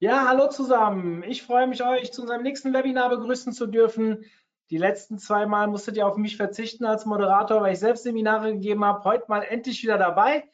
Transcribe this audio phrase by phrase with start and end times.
[0.00, 1.24] Ja, hallo zusammen.
[1.24, 4.24] Ich freue mich, euch zu unserem nächsten Webinar begrüßen zu dürfen.
[4.70, 8.52] Die letzten zwei Mal musstet ihr auf mich verzichten als Moderator, weil ich selbst Seminare
[8.52, 9.02] gegeben habe.
[9.02, 10.48] Heute mal endlich wieder dabei.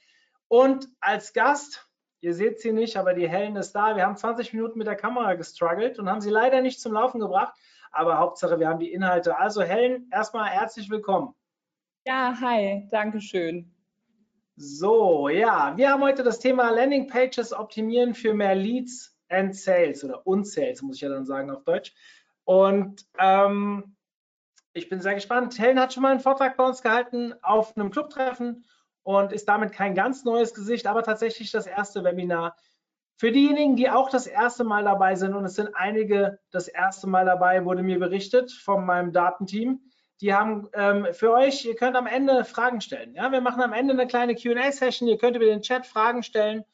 [0.48, 1.86] Und als Gast,
[2.22, 3.96] ihr seht sie nicht, aber die Helen ist da.
[3.96, 7.20] Wir haben 20 Minuten mit der Kamera gestruggelt und haben sie leider nicht zum Laufen
[7.20, 7.52] gebracht.
[7.92, 9.36] Aber Hauptsache, wir haben die Inhalte.
[9.36, 11.34] Also Helen, erstmal herzlich willkommen.
[12.06, 13.70] Ja, hi, danke schön.
[14.56, 20.04] So, ja, wir haben heute das Thema Landing Pages optimieren für mehr Leads and Sales
[20.04, 21.92] oder und Sales, muss ich ja dann sagen auf Deutsch.
[22.44, 23.96] Und ähm,
[24.72, 25.58] ich bin sehr gespannt.
[25.58, 28.66] Helen hat schon mal einen Vortrag bei uns gehalten auf einem Clubtreffen
[29.02, 32.56] und ist damit kein ganz neues Gesicht, aber tatsächlich das erste Webinar.
[33.16, 37.06] Für diejenigen, die auch das erste Mal dabei sind, und es sind einige das erste
[37.06, 39.80] Mal dabei, wurde mir berichtet von meinem Datenteam,
[40.20, 43.14] die haben ähm, für euch, ihr könnt am Ende Fragen stellen.
[43.14, 46.64] Ja, wir machen am Ende eine kleine QA-Session, ihr könnt über den Chat Fragen stellen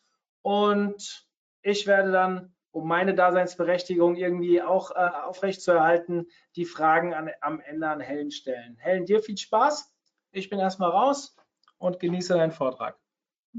[0.42, 1.26] und
[1.62, 7.88] ich werde dann, um meine Daseinsberechtigung irgendwie auch äh, aufrechtzuerhalten, die Fragen an, am Ende
[7.88, 8.76] an Helen stellen.
[8.78, 9.92] Helen, dir viel Spaß.
[10.30, 11.36] Ich bin erstmal raus
[11.78, 12.96] und genieße deinen Vortrag.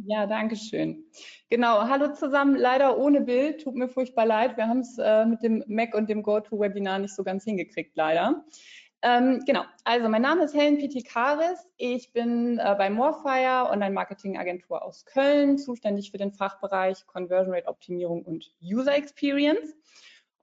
[0.06, 1.04] Ja, danke schön.
[1.50, 2.56] Genau, hallo zusammen.
[2.56, 4.56] Leider ohne Bild, tut mir furchtbar leid.
[4.56, 8.46] Wir haben es äh, mit dem Mac und dem GoToWebinar nicht so ganz hingekriegt, leider.
[9.04, 11.68] Ähm, genau, also mein Name ist Helen Pitikaris.
[11.78, 18.24] Ich bin äh, bei Morefire, Online-Marketing-Agentur aus Köln, zuständig für den Fachbereich Conversion Rate Optimierung
[18.24, 19.76] und User Experience.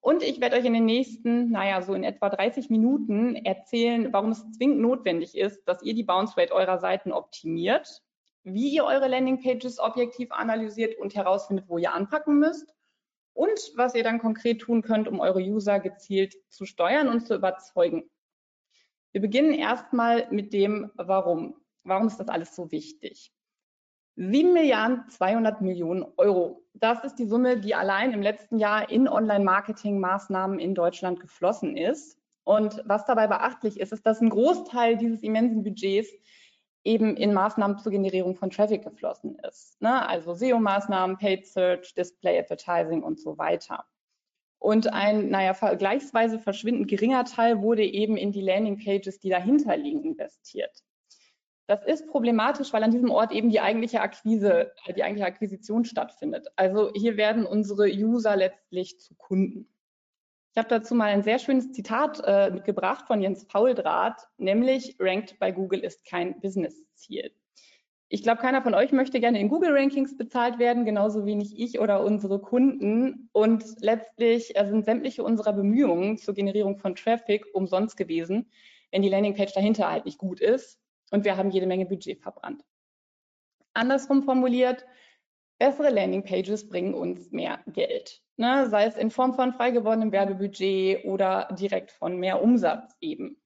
[0.01, 4.31] Und ich werde euch in den nächsten, naja, so in etwa 30 Minuten erzählen, warum
[4.31, 8.03] es zwingend notwendig ist, dass ihr die Bounce Rate eurer Seiten optimiert,
[8.43, 12.75] wie ihr eure Landingpages objektiv analysiert und herausfindet, wo ihr anpacken müsst
[13.35, 17.37] und was ihr dann konkret tun könnt, um eure User gezielt zu steuern und zu
[17.37, 18.09] überzeugen.
[19.13, 21.57] Wir beginnen erstmal mit dem Warum.
[21.85, 23.33] Warum ist das alles so wichtig?
[24.17, 26.65] 7 Milliarden 200 Millionen Euro.
[26.75, 32.19] Das ist die Summe, die allein im letzten Jahr in Online-Marketing-Maßnahmen in Deutschland geflossen ist.
[32.43, 36.11] Und was dabei beachtlich ist, ist, dass ein Großteil dieses immensen Budgets
[36.83, 39.81] eben in Maßnahmen zur Generierung von Traffic geflossen ist.
[39.81, 40.07] Ne?
[40.09, 43.85] Also SEO-Maßnahmen, Paid Search, Display Advertising und so weiter.
[44.59, 50.03] Und ein, naja, vergleichsweise verschwindend geringer Teil wurde eben in die Landingpages, die dahinter liegen,
[50.03, 50.83] investiert.
[51.69, 56.49] Das ist problematisch, weil an diesem Ort eben die eigentliche Akquise, die eigentliche Akquisition stattfindet.
[56.57, 59.69] Also hier werden unsere User letztlich zu Kunden.
[60.53, 65.39] Ich habe dazu mal ein sehr schönes Zitat äh, mitgebracht von Jens Pauldrath, nämlich Ranked
[65.39, 67.33] bei Google ist kein Business-Ziel.
[68.11, 72.03] Ich glaube, keiner von euch möchte gerne in Google-Rankings bezahlt werden, genauso wenig ich oder
[72.03, 73.29] unsere Kunden.
[73.33, 78.51] Und letztlich äh, sind sämtliche unserer Bemühungen zur Generierung von Traffic umsonst gewesen,
[78.91, 80.81] wenn die Landingpage dahinter halt nicht gut ist
[81.11, 82.65] und wir haben jede Menge Budget verbrannt.
[83.75, 84.87] Andersrum formuliert,
[85.59, 88.69] bessere Landingpages bringen uns mehr Geld, ne?
[88.71, 93.37] sei es in Form von frei gewonnenem Werbebudget oder direkt von mehr Umsatz eben.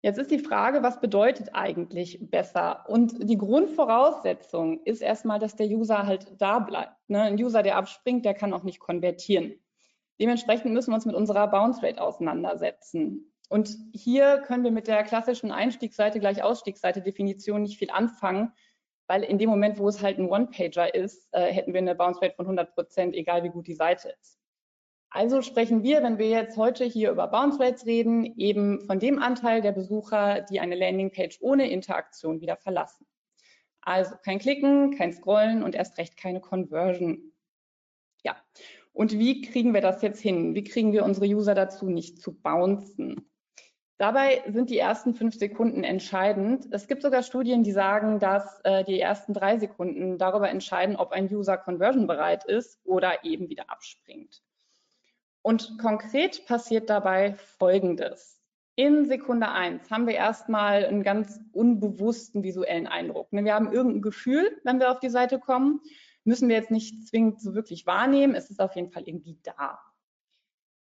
[0.00, 2.84] Jetzt ist die Frage, was bedeutet eigentlich besser?
[2.88, 6.94] Und die Grundvoraussetzung ist erstmal, dass der User halt da bleibt.
[7.08, 7.22] Ne?
[7.22, 9.54] Ein User, der abspringt, der kann auch nicht konvertieren.
[10.20, 13.32] Dementsprechend müssen wir uns mit unserer Bounce Rate auseinandersetzen.
[13.48, 18.52] Und hier können wir mit der klassischen Einstiegsseite gleich Ausstiegsseite Definition nicht viel anfangen,
[19.08, 22.20] weil in dem Moment, wo es halt ein One-Pager ist, äh, hätten wir eine Bounce
[22.20, 24.38] Rate von 100 Prozent, egal wie gut die Seite ist.
[25.10, 29.18] Also sprechen wir, wenn wir jetzt heute hier über Bounce Rates reden, eben von dem
[29.18, 33.06] Anteil der Besucher, die eine Landingpage ohne Interaktion wieder verlassen.
[33.80, 37.32] Also kein Klicken, kein Scrollen und erst recht keine Conversion.
[38.22, 38.36] Ja,
[38.92, 40.54] und wie kriegen wir das jetzt hin?
[40.54, 43.30] Wie kriegen wir unsere User dazu, nicht zu bouncen?
[43.96, 46.68] Dabei sind die ersten fünf Sekunden entscheidend.
[46.70, 51.12] Es gibt sogar Studien, die sagen, dass äh, die ersten drei Sekunden darüber entscheiden, ob
[51.12, 54.42] ein User conversion bereit ist oder eben wieder abspringt.
[55.48, 58.38] Und konkret passiert dabei Folgendes.
[58.76, 63.32] In Sekunde 1 haben wir erstmal einen ganz unbewussten visuellen Eindruck.
[63.32, 65.80] Ne, wir haben irgendein Gefühl, wenn wir auf die Seite kommen.
[66.24, 68.34] Müssen wir jetzt nicht zwingend so wirklich wahrnehmen.
[68.34, 69.80] Es ist auf jeden Fall irgendwie da.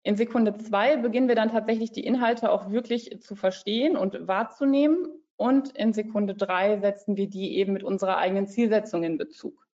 [0.02, 5.08] In Sekunde 2 beginnen wir dann tatsächlich die Inhalte auch wirklich zu verstehen und wahrzunehmen.
[5.36, 9.69] Und in Sekunde 3 setzen wir die eben mit unserer eigenen Zielsetzung in Bezug.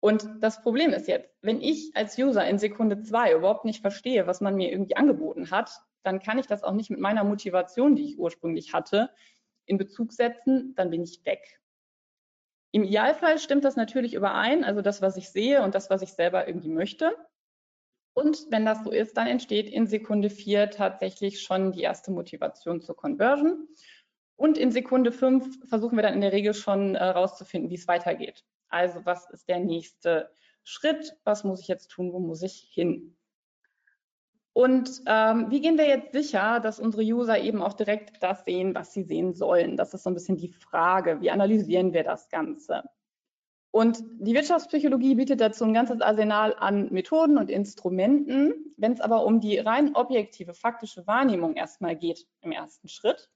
[0.00, 4.26] Und das Problem ist jetzt, wenn ich als User in Sekunde zwei überhaupt nicht verstehe,
[4.26, 5.70] was man mir irgendwie angeboten hat,
[6.02, 9.10] dann kann ich das auch nicht mit meiner Motivation, die ich ursprünglich hatte,
[9.66, 11.60] in Bezug setzen, dann bin ich weg.
[12.72, 16.12] Im Idealfall stimmt das natürlich überein, also das, was ich sehe und das, was ich
[16.12, 17.14] selber irgendwie möchte.
[18.14, 22.80] Und wenn das so ist, dann entsteht in Sekunde vier tatsächlich schon die erste Motivation
[22.80, 23.68] zur Conversion.
[24.36, 27.88] Und in Sekunde fünf versuchen wir dann in der Regel schon herauszufinden, äh, wie es
[27.88, 28.44] weitergeht.
[28.70, 30.30] Also was ist der nächste
[30.64, 31.16] Schritt?
[31.24, 32.12] Was muss ich jetzt tun?
[32.12, 33.16] Wo muss ich hin?
[34.52, 38.74] Und ähm, wie gehen wir jetzt sicher, dass unsere User eben auch direkt das sehen,
[38.74, 39.76] was sie sehen sollen?
[39.76, 41.20] Das ist so ein bisschen die Frage.
[41.20, 42.82] Wie analysieren wir das Ganze?
[43.72, 48.74] Und die Wirtschaftspsychologie bietet dazu ein ganzes Arsenal an Methoden und Instrumenten.
[48.76, 53.30] Wenn es aber um die rein objektive, faktische Wahrnehmung erstmal geht im ersten Schritt,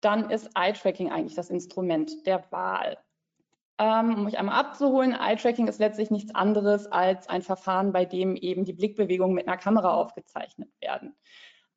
[0.00, 2.96] dann ist Eye-Tracking eigentlich das Instrument der Wahl.
[3.80, 8.36] Ähm, um mich einmal abzuholen, Eye-Tracking ist letztlich nichts anderes als ein Verfahren, bei dem
[8.36, 11.16] eben die Blickbewegungen mit einer Kamera aufgezeichnet werden.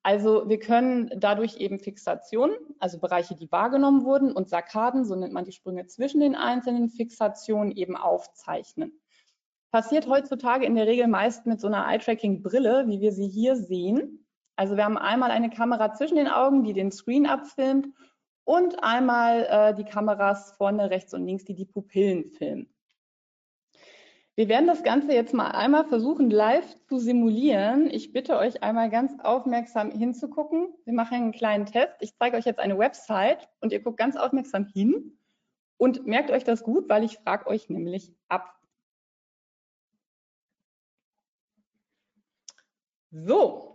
[0.04, 5.32] Also wir können dadurch eben Fixationen, also Bereiche, die wahrgenommen wurden, und Sarkaden, so nennt
[5.32, 9.00] man die Sprünge zwischen den einzelnen Fixationen, eben aufzeichnen.
[9.72, 14.28] Passiert heutzutage in der Regel meist mit so einer Eye-Tracking-Brille, wie wir sie hier sehen.
[14.58, 17.88] Also wir haben einmal eine Kamera zwischen den Augen, die den Screen abfilmt
[18.46, 22.70] und einmal äh, die Kameras vorne rechts und links, die die Pupillen filmen.
[24.36, 27.88] Wir werden das Ganze jetzt mal einmal versuchen, live zu simulieren.
[27.92, 30.74] Ich bitte euch einmal ganz aufmerksam hinzugucken.
[30.86, 31.94] Wir machen einen kleinen Test.
[32.00, 35.20] Ich zeige euch jetzt eine Website und ihr guckt ganz aufmerksam hin
[35.78, 38.60] und merkt euch das gut, weil ich frage euch nämlich ab.
[43.12, 43.73] So,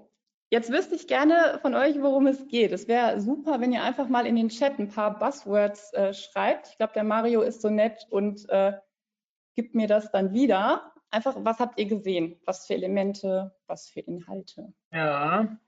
[0.50, 2.72] Jetzt wüsste ich gerne von euch, worum es geht.
[2.72, 6.68] Es wäre super, wenn ihr einfach mal in den Chat ein paar Buzzwords äh, schreibt.
[6.68, 8.72] Ich glaube, der Mario ist so nett und äh,
[9.54, 10.92] gibt mir das dann wieder.
[11.10, 12.40] Einfach, was habt ihr gesehen?
[12.46, 14.72] Was für Elemente, was für Inhalte?
[14.90, 15.58] Ja.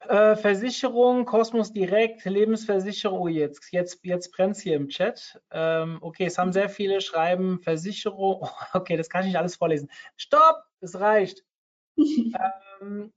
[0.00, 3.18] Äh, Versicherung, Kosmos Direkt, Lebensversicherung.
[3.18, 5.40] Oh, jetzt, jetzt, jetzt brennt es hier im Chat.
[5.50, 8.46] Ähm, okay, es haben sehr viele schreiben Versicherung.
[8.74, 9.90] Okay, das kann ich nicht alles vorlesen.
[10.16, 11.44] Stopp, es reicht.
[11.96, 13.12] ähm,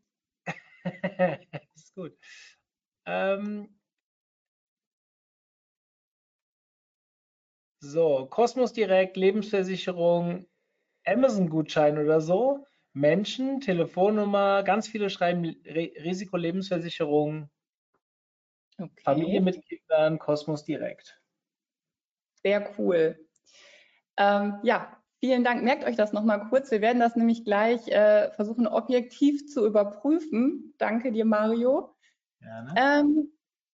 [1.75, 2.17] ist gut.
[3.05, 3.69] Ähm,
[7.79, 10.45] so, Kosmos Direkt, Lebensversicherung,
[11.05, 12.65] Amazon-Gutschein oder so.
[12.93, 17.49] Menschen, Telefonnummer, ganz viele schreiben Re Risikolebensversicherung,
[18.79, 19.03] okay.
[19.03, 21.21] Familie mit Kindern, Kosmos Direkt.
[22.43, 23.17] Sehr cool.
[24.17, 25.61] Ähm, ja, Vielen Dank.
[25.63, 26.71] Merkt euch das nochmal kurz.
[26.71, 30.73] Wir werden das nämlich gleich äh, versuchen, objektiv zu überprüfen.
[30.79, 31.93] Danke dir, Mario.
[32.75, 33.31] Ähm,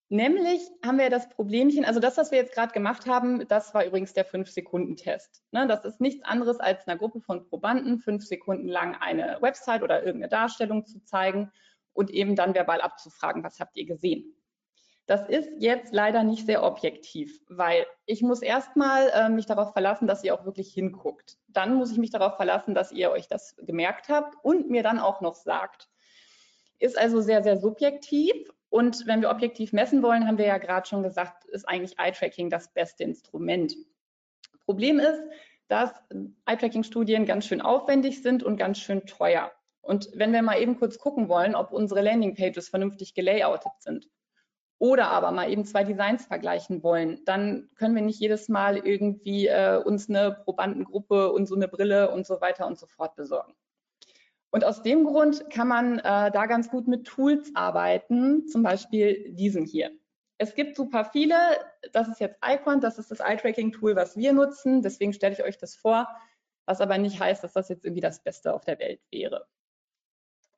[0.09, 3.85] nämlich haben wir das Problemchen, also das, was wir jetzt gerade gemacht haben, das war
[3.85, 5.41] übrigens der 5-Sekunden-Test.
[5.51, 9.83] Ne, das ist nichts anderes als einer Gruppe von Probanden fünf Sekunden lang eine Website
[9.83, 11.49] oder irgendeine Darstellung zu zeigen
[11.93, 14.36] und eben dann verbal abzufragen, was habt ihr gesehen.
[15.07, 20.05] Das ist jetzt leider nicht sehr objektiv, weil ich muss erstmal äh, mich darauf verlassen,
[20.05, 21.37] dass ihr auch wirklich hinguckt.
[21.47, 24.99] Dann muss ich mich darauf verlassen, dass ihr euch das gemerkt habt und mir dann
[24.99, 25.87] auch noch sagt.
[26.77, 28.33] Ist also sehr, sehr subjektiv.
[28.69, 32.49] Und wenn wir objektiv messen wollen, haben wir ja gerade schon gesagt, ist eigentlich Eye-Tracking
[32.49, 33.77] das beste Instrument.
[34.65, 35.23] Problem ist,
[35.69, 35.91] dass
[36.45, 39.53] Eye-Tracking-Studien ganz schön aufwendig sind und ganz schön teuer.
[39.79, 44.09] Und wenn wir mal eben kurz gucken wollen, ob unsere Landingpages vernünftig gelayoutet sind,
[44.79, 49.47] oder aber mal eben zwei Designs vergleichen wollen, dann können wir nicht jedes Mal irgendwie
[49.47, 53.53] äh, uns eine Probandengruppe und so eine Brille und so weiter und so fort besorgen.
[54.51, 59.33] Und aus dem Grund kann man äh, da ganz gut mit Tools arbeiten, zum Beispiel
[59.33, 59.91] diesen hier.
[60.37, 61.35] Es gibt super viele,
[61.91, 65.57] das ist jetzt iQuant, das ist das Eye-Tracking-Tool, was wir nutzen, deswegen stelle ich euch
[65.57, 66.07] das vor,
[66.65, 69.47] was aber nicht heißt, dass das jetzt irgendwie das Beste auf der Welt wäre.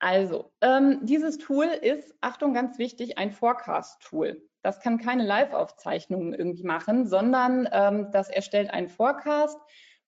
[0.00, 4.42] Also, ähm, dieses Tool ist, Achtung, ganz wichtig, ein Forecast-Tool.
[4.62, 9.58] Das kann keine Live-Aufzeichnungen irgendwie machen, sondern ähm, das erstellt einen Forecast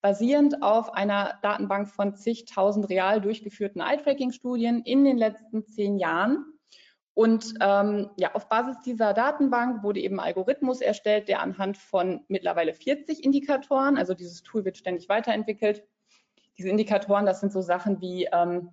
[0.01, 6.45] basierend auf einer Datenbank von zigtausend real durchgeführten Eye-Tracking-Studien in den letzten zehn Jahren.
[7.15, 12.25] Und ähm, ja, auf Basis dieser Datenbank wurde eben ein Algorithmus erstellt, der anhand von
[12.29, 15.85] mittlerweile 40 Indikatoren, also dieses Tool wird ständig weiterentwickelt.
[16.57, 18.71] Diese Indikatoren, das sind so Sachen wie ähm,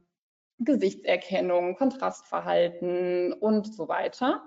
[0.59, 4.43] Gesichtserkennung, Kontrastverhalten und so weiter.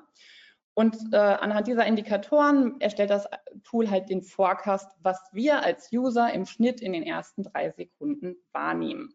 [0.74, 3.28] Und äh, anhand dieser Indikatoren erstellt das
[3.64, 8.36] Tool halt den Forecast, was wir als User im Schnitt in den ersten drei Sekunden
[8.52, 9.14] wahrnehmen.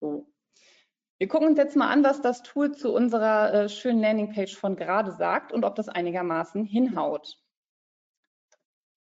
[0.00, 0.26] So.
[1.18, 4.76] Wir gucken uns jetzt mal an, was das Tool zu unserer äh, schönen Landingpage von
[4.76, 7.38] gerade sagt und ob das einigermaßen hinhaut.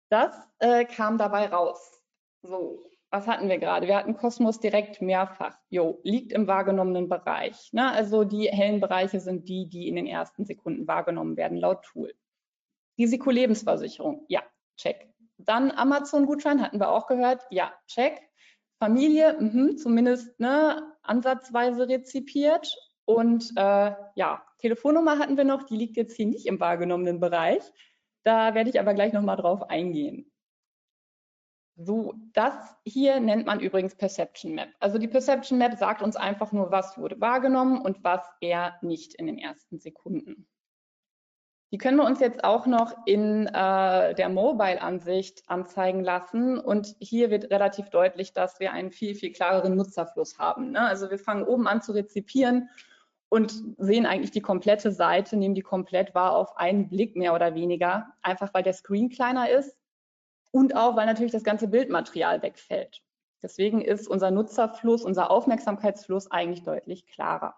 [0.10, 2.04] Das äh, kam dabei raus.
[2.42, 3.88] So, was hatten wir gerade?
[3.88, 5.58] Wir hatten Kosmos direkt mehrfach.
[5.70, 7.72] Jo, liegt im wahrgenommenen Bereich.
[7.72, 7.92] Ne?
[7.92, 12.14] Also die hellen Bereiche sind die, die in den ersten Sekunden wahrgenommen werden, laut Tool.
[12.98, 14.42] Risikolebensversicherung, ja,
[14.78, 15.10] check.
[15.38, 18.22] Dann Amazon-Gutschein hatten wir auch gehört, ja, check.
[18.80, 22.74] Familie, mh, zumindest ne, ansatzweise rezipiert.
[23.06, 27.64] Und äh, ja, Telefonnummer hatten wir noch, die liegt jetzt hier nicht im wahrgenommenen Bereich.
[28.24, 30.32] Da werde ich aber gleich nochmal drauf eingehen.
[31.78, 32.54] So, das
[32.86, 34.70] hier nennt man übrigens Perception Map.
[34.80, 39.16] Also die Perception Map sagt uns einfach nur, was wurde wahrgenommen und was eher nicht
[39.16, 40.48] in den ersten Sekunden.
[41.74, 46.58] Die können wir uns jetzt auch noch in äh, der Mobile-Ansicht anzeigen lassen.
[46.58, 50.72] Und hier wird relativ deutlich, dass wir einen viel, viel klareren Nutzerfluss haben.
[50.72, 50.80] Ne?
[50.80, 52.70] Also wir fangen oben an zu rezipieren
[53.28, 57.54] und sehen eigentlich die komplette Seite, nehmen die komplett wahr auf einen Blick mehr oder
[57.54, 59.76] weniger, einfach weil der Screen kleiner ist
[60.56, 63.04] und auch, weil natürlich das ganze Bildmaterial wegfällt.
[63.44, 67.56] Deswegen ist unser Nutzerfluss, unser Aufmerksamkeitsfluss eigentlich deutlich klarer.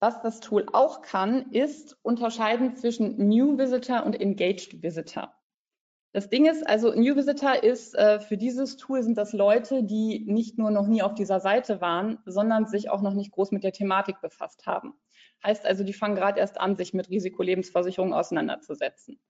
[0.00, 5.32] Was das Tool auch kann, ist unterscheiden zwischen New Visitor und Engaged Visitor.
[6.10, 10.24] Das Ding ist, also New Visitor ist äh, für dieses Tool sind das Leute, die
[10.26, 13.62] nicht nur noch nie auf dieser Seite waren, sondern sich auch noch nicht groß mit
[13.62, 14.94] der Thematik befasst haben.
[15.44, 19.20] Heißt also, die fangen gerade erst an, sich mit Risikolebensversicherungen auseinanderzusetzen.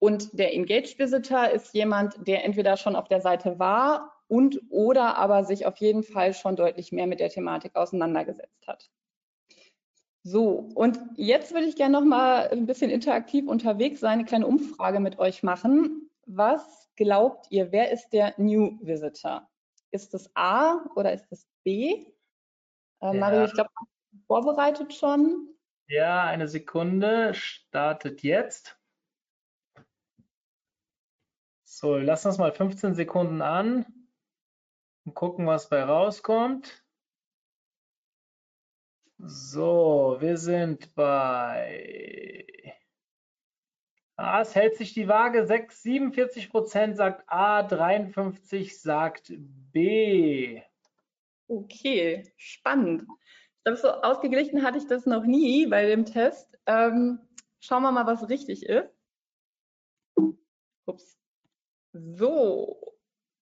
[0.00, 5.16] Und der Engaged Visitor ist jemand, der entweder schon auf der Seite war und oder
[5.16, 8.90] aber sich auf jeden Fall schon deutlich mehr mit der Thematik auseinandergesetzt hat.
[10.22, 14.46] So, und jetzt würde ich gerne noch mal ein bisschen interaktiv unterwegs sein, eine kleine
[14.46, 16.10] Umfrage mit euch machen.
[16.26, 19.48] Was glaubt ihr, wer ist der New Visitor?
[19.90, 21.92] Ist es A oder ist es B?
[23.00, 23.12] Äh, ja.
[23.14, 23.70] Mario, ich glaube,
[24.26, 25.48] vorbereitet schon.
[25.86, 28.77] Ja, eine Sekunde, startet jetzt.
[31.80, 33.86] So, lass uns mal 15 Sekunden an
[35.04, 36.84] und gucken, was bei rauskommt.
[39.18, 42.44] So, wir sind bei.
[44.16, 45.46] Ah, es hält sich die Waage.
[45.46, 49.32] 6, 47 Prozent sagt A, 53 sagt
[49.72, 50.60] B.
[51.46, 53.02] Okay, spannend.
[53.02, 56.58] Ich glaube, so ausgeglichen hatte ich das noch nie bei dem Test.
[56.66, 57.20] Ähm,
[57.60, 58.90] schauen wir mal, was richtig ist.
[60.86, 61.18] Ups.
[61.92, 62.94] So,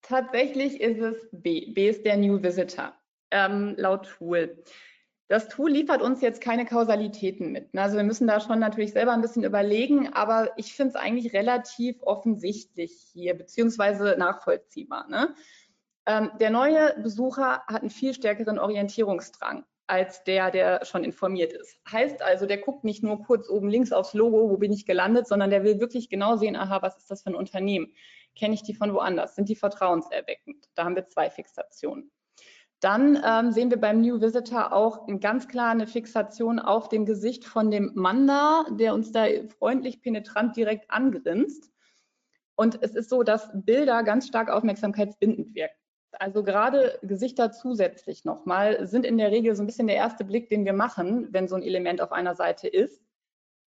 [0.03, 1.73] tatsächlich ist es B.
[1.73, 2.95] B ist der New Visitor,
[3.31, 4.63] ähm, laut Tool.
[5.29, 7.75] Das Tool liefert uns jetzt keine Kausalitäten mit.
[7.75, 7.83] Ne?
[7.83, 11.33] Also wir müssen da schon natürlich selber ein bisschen überlegen, aber ich finde es eigentlich
[11.33, 15.09] relativ offensichtlich hier, beziehungsweise nachvollziehbar.
[15.09, 15.35] Ne?
[16.07, 21.81] Ähm, der neue Besucher hat einen viel stärkeren Orientierungsdrang als der, der schon informiert ist.
[21.91, 25.29] Heißt also, der guckt nicht nur kurz oben links aufs Logo, wo bin ich gelandet,
[25.29, 27.93] sondern der will wirklich genau sehen, aha, was ist das für ein Unternehmen?
[28.37, 29.35] Kenne ich die von woanders?
[29.35, 30.69] Sind die vertrauenserweckend?
[30.75, 32.13] Da haben wir zwei Fixationen.
[32.81, 37.47] Dann ähm, sehen wir beim New Visitor auch ganz klar eine Fixation auf dem Gesicht
[37.47, 39.25] von dem Mann da, der uns da
[39.59, 41.71] freundlich penetrant direkt angrinst.
[42.55, 45.75] Und es ist so, dass Bilder ganz stark aufmerksamkeitsbindend wirken.
[46.13, 50.49] Also gerade Gesichter zusätzlich nochmal sind in der Regel so ein bisschen der erste Blick,
[50.49, 53.03] den wir machen, wenn so ein Element auf einer Seite ist.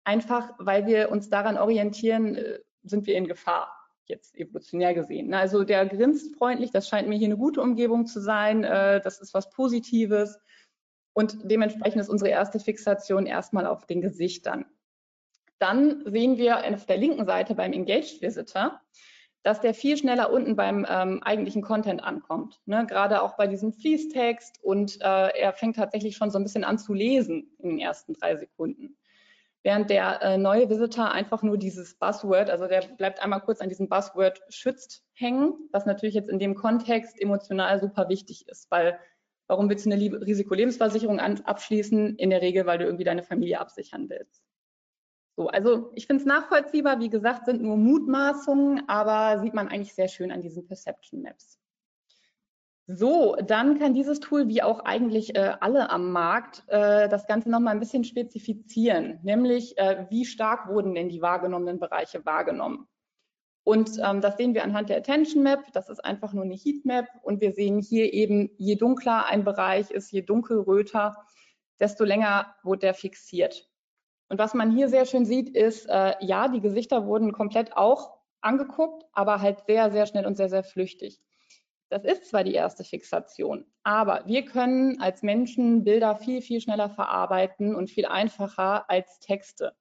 [0.04, 3.79] Einfach, weil wir uns daran orientieren, äh, sind wir in Gefahr
[4.10, 5.28] jetzt evolutionär gesehen.
[5.28, 5.38] Ne?
[5.38, 9.20] Also der grinst freundlich, das scheint mir hier eine gute Umgebung zu sein, äh, das
[9.20, 10.38] ist was Positives
[11.14, 14.66] und dementsprechend ist unsere erste Fixation erstmal auf den Gesichtern.
[15.58, 18.80] Dann sehen wir auf der linken Seite beim Engaged Visitor,
[19.42, 22.60] dass der viel schneller unten beim ähm, eigentlichen Content ankommt.
[22.66, 22.86] Ne?
[22.86, 26.78] Gerade auch bei diesem Fließtext und äh, er fängt tatsächlich schon so ein bisschen an
[26.78, 28.96] zu lesen in den ersten drei Sekunden
[29.62, 33.68] während der äh, neue Visitor einfach nur dieses Buzzword, also der bleibt einmal kurz an
[33.68, 38.98] diesem Buzzword schützt hängen, was natürlich jetzt in dem Kontext emotional super wichtig ist, weil
[39.48, 42.16] warum willst du eine Risikolebensversicherung abschließen?
[42.16, 44.42] In der Regel, weil du irgendwie deine Familie absichern willst.
[45.36, 49.94] So, also ich finde es nachvollziehbar, wie gesagt, sind nur Mutmaßungen, aber sieht man eigentlich
[49.94, 51.59] sehr schön an diesen Perception Maps.
[52.92, 57.48] So, dann kann dieses Tool, wie auch eigentlich äh, alle am Markt, äh, das Ganze
[57.48, 62.88] nochmal ein bisschen spezifizieren, nämlich äh, wie stark wurden denn die wahrgenommenen Bereiche wahrgenommen.
[63.62, 67.06] Und ähm, das sehen wir anhand der Attention Map, das ist einfach nur eine Heatmap
[67.22, 71.16] und wir sehen hier eben, je dunkler ein Bereich ist, je dunkelröter,
[71.78, 73.68] desto länger wurde der fixiert.
[74.28, 78.18] Und was man hier sehr schön sieht, ist, äh, ja, die Gesichter wurden komplett auch
[78.40, 81.20] angeguckt, aber halt sehr, sehr schnell und sehr, sehr flüchtig.
[81.90, 86.88] Das ist zwar die erste Fixation, aber wir können als Menschen Bilder viel, viel schneller
[86.88, 89.74] verarbeiten und viel einfacher als Texte.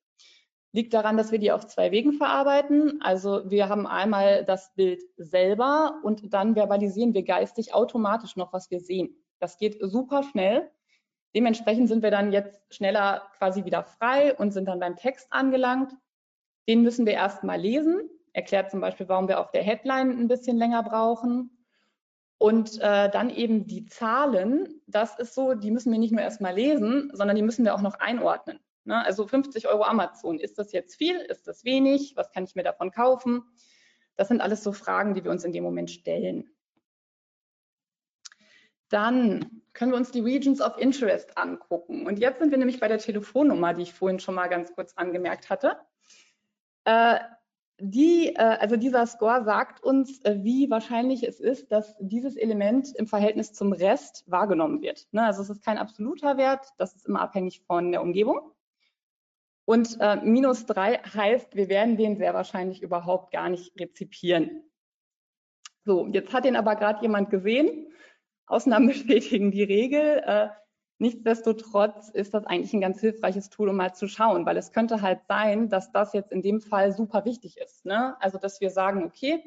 [0.71, 2.99] liegt daran, dass wir die auf zwei Wegen verarbeiten.
[3.01, 8.71] Also wir haben einmal das Bild selber und dann verbalisieren wir geistig automatisch noch, was
[8.71, 9.15] wir sehen.
[9.39, 10.69] Das geht super schnell.
[11.35, 15.93] Dementsprechend sind wir dann jetzt schneller quasi wieder frei und sind dann beim Text angelangt.
[16.67, 18.09] Den müssen wir erstmal lesen.
[18.33, 21.58] Erklärt zum Beispiel, warum wir auf der Headline ein bisschen länger brauchen.
[22.39, 26.55] Und äh, dann eben die Zahlen, das ist so, die müssen wir nicht nur erstmal
[26.55, 28.62] lesen, sondern die müssen wir auch noch einordnen.
[28.86, 29.05] Ne?
[29.05, 32.63] Also 50 Euro Amazon, ist das jetzt viel, ist das wenig, was kann ich mir
[32.63, 33.43] davon kaufen?
[34.15, 36.50] Das sind alles so Fragen, die wir uns in dem Moment stellen.
[38.88, 42.08] Dann können wir uns die Regions of Interest angucken.
[42.08, 44.93] Und jetzt sind wir nämlich bei der Telefonnummer, die ich vorhin schon mal ganz kurz
[44.93, 45.77] angemerkt hatte.
[46.86, 47.19] Äh,
[47.79, 52.95] die, äh, also dieser Score sagt uns, äh, wie wahrscheinlich es ist, dass dieses Element
[52.95, 55.07] im Verhältnis zum Rest wahrgenommen wird.
[55.12, 55.25] Ne?
[55.25, 58.51] Also es ist kein absoluter Wert, das ist immer abhängig von der Umgebung.
[59.65, 64.63] Und äh, minus drei heißt, wir werden den sehr wahrscheinlich überhaupt gar nicht rezipieren.
[65.86, 67.88] So, jetzt hat den aber gerade jemand gesehen.
[68.48, 70.24] Ausnahmen bestätigen die Regel.
[71.01, 75.01] Nichtsdestotrotz ist das eigentlich ein ganz hilfreiches Tool, um mal zu schauen, weil es könnte
[75.01, 77.86] halt sein, dass das jetzt in dem Fall super wichtig ist.
[77.86, 78.22] Ne?
[78.22, 79.41] Also, dass wir sagen, okay,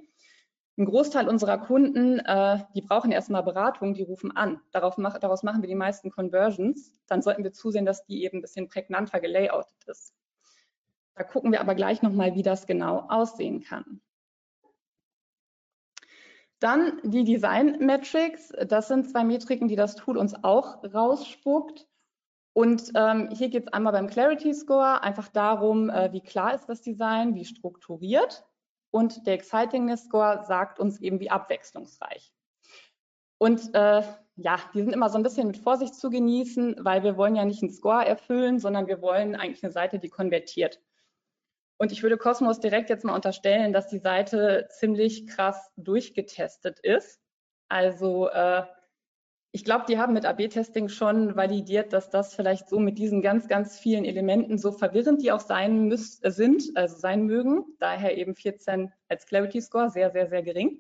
[0.79, 4.63] ein Großteil unserer Kunden, äh, die brauchen erstmal Beratung, die rufen an.
[4.71, 6.91] Darauf mach, daraus machen wir die meisten Conversions.
[7.07, 10.15] Dann sollten wir zusehen, dass die eben ein bisschen prägnanter gelayoutet ist.
[11.15, 14.01] Da gucken wir aber gleich nochmal, wie das genau aussehen kann.
[16.63, 18.53] Dann die Design Metrics.
[18.69, 21.89] Das sind zwei Metriken, die das Tool uns auch rausspuckt.
[22.53, 26.67] Und ähm, hier geht es einmal beim Clarity Score einfach darum, äh, wie klar ist
[26.69, 28.47] das Design, wie strukturiert.
[28.93, 32.33] Und der Excitingness Score sagt uns eben, wie abwechslungsreich.
[33.39, 34.03] Und äh,
[34.37, 37.45] ja, die sind immer so ein bisschen mit Vorsicht zu genießen, weil wir wollen ja
[37.45, 40.81] nicht einen Score erfüllen, sondern wir wollen eigentlich eine Seite, die konvertiert.
[41.83, 47.21] Und ich würde Cosmos direkt jetzt mal unterstellen, dass die Seite ziemlich krass durchgetestet ist.
[47.69, 48.63] Also äh,
[49.51, 53.49] ich glaube, die haben mit AB-Testing schon validiert, dass das vielleicht so mit diesen ganz,
[53.49, 57.65] ganz vielen Elementen so verwirrend die auch sein müssen, äh, sind, also sein mögen.
[57.81, 60.79] Daher eben 14 als Clarity Score, sehr, sehr, sehr gering.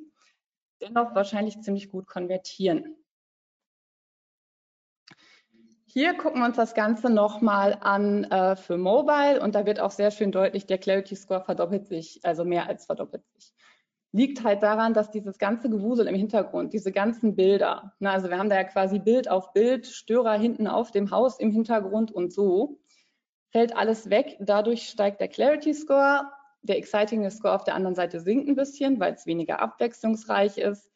[0.80, 3.01] Dennoch wahrscheinlich ziemlich gut konvertieren.
[5.94, 9.90] Hier gucken wir uns das Ganze nochmal an äh, für Mobile und da wird auch
[9.90, 13.52] sehr schön deutlich, der Clarity Score verdoppelt sich, also mehr als verdoppelt sich.
[14.10, 18.38] Liegt halt daran, dass dieses ganze Gewusel im Hintergrund, diese ganzen Bilder, na, also wir
[18.38, 22.32] haben da ja quasi Bild auf Bild, Störer hinten auf dem Haus im Hintergrund und
[22.32, 22.80] so,
[23.50, 24.38] fällt alles weg.
[24.40, 26.22] Dadurch steigt der Clarity Score,
[26.62, 30.90] der Excitingness Score auf der anderen Seite sinkt ein bisschen, weil es weniger abwechslungsreich ist.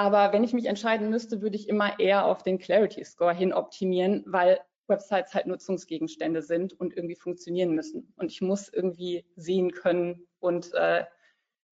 [0.00, 3.52] Aber wenn ich mich entscheiden müsste, würde ich immer eher auf den Clarity Score hin
[3.52, 8.10] optimieren, weil Websites halt Nutzungsgegenstände sind und irgendwie funktionieren müssen.
[8.16, 11.04] Und ich muss irgendwie sehen können und äh,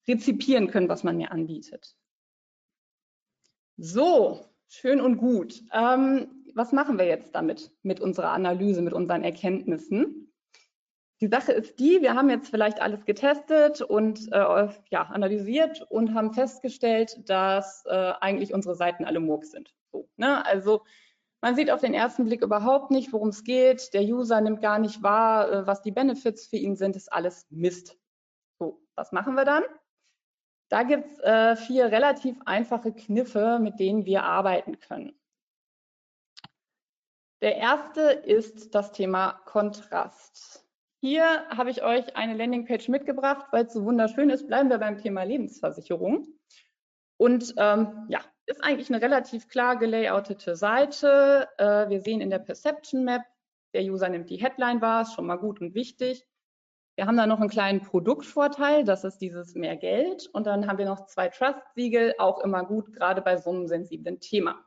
[0.07, 1.95] rezipieren können, was man mir anbietet.
[3.77, 5.63] So, schön und gut.
[5.73, 10.18] Ähm, was machen wir jetzt damit, mit unserer Analyse, mit unseren Erkenntnissen?
[11.21, 16.13] Die Sache ist die, wir haben jetzt vielleicht alles getestet und äh, ja, analysiert und
[16.13, 19.73] haben festgestellt, dass äh, eigentlich unsere Seiten alle Murks sind.
[19.91, 20.45] So, ne?
[20.45, 20.83] Also
[21.41, 23.93] man sieht auf den ersten Blick überhaupt nicht, worum es geht.
[23.93, 26.95] Der User nimmt gar nicht wahr, äh, was die Benefits für ihn sind.
[26.95, 27.97] ist alles Mist.
[28.57, 29.63] So, was machen wir dann?
[30.69, 35.19] Da gibt es äh, vier relativ einfache Kniffe, mit denen wir arbeiten können.
[37.41, 40.68] Der erste ist das Thema Kontrast.
[41.01, 44.47] Hier habe ich euch eine Landingpage mitgebracht, weil es so wunderschön ist.
[44.47, 46.27] Bleiben wir beim Thema Lebensversicherung.
[47.17, 51.47] Und ähm, ja, ist eigentlich eine relativ klar gelayoutete Seite.
[51.57, 53.21] Äh, wir sehen in der Perception Map,
[53.73, 56.25] der User nimmt die Headline wahr, ist schon mal gut und wichtig.
[56.95, 60.27] Wir haben da noch einen kleinen Produktvorteil, das ist dieses mehr Geld.
[60.33, 64.19] Und dann haben wir noch zwei Trust-Siegel, auch immer gut, gerade bei so einem sensiblen
[64.19, 64.65] Thema.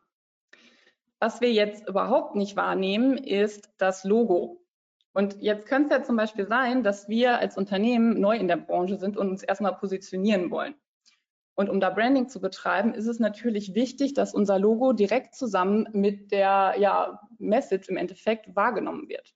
[1.18, 4.61] Was wir jetzt überhaupt nicht wahrnehmen, ist das Logo.
[5.12, 8.56] Und jetzt könnte es ja zum Beispiel sein, dass wir als Unternehmen neu in der
[8.56, 10.74] Branche sind und uns erstmal positionieren wollen.
[11.54, 15.86] Und um da Branding zu betreiben, ist es natürlich wichtig, dass unser Logo direkt zusammen
[15.92, 19.34] mit der ja, Message im Endeffekt wahrgenommen wird.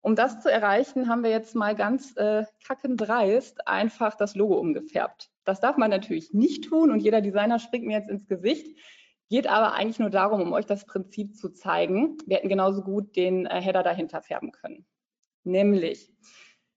[0.00, 5.30] Um das zu erreichen, haben wir jetzt mal ganz äh, kackendreist einfach das Logo umgefärbt.
[5.44, 8.78] Das darf man natürlich nicht tun und jeder Designer springt mir jetzt ins Gesicht.
[9.30, 12.18] Geht aber eigentlich nur darum, um euch das Prinzip zu zeigen.
[12.26, 14.86] Wir hätten genauso gut den äh, Header dahinter färben können.
[15.44, 16.12] Nämlich,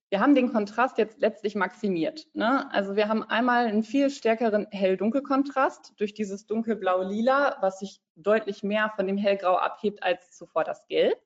[0.09, 2.27] wir haben den Kontrast jetzt letztlich maximiert.
[2.33, 2.71] Ne?
[2.71, 8.91] Also wir haben einmal einen viel stärkeren Hell-Dunkel-Kontrast durch dieses dunkelblau-lila, was sich deutlich mehr
[8.95, 11.21] von dem hellgrau abhebt als zuvor das Gelb.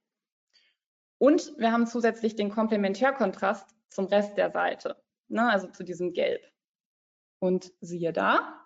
[1.20, 6.42] Und wir haben zusätzlich den Komplementärkontrast zum Rest der Seite, ne, also zu diesem Gelb.
[7.38, 8.61] Und siehe da,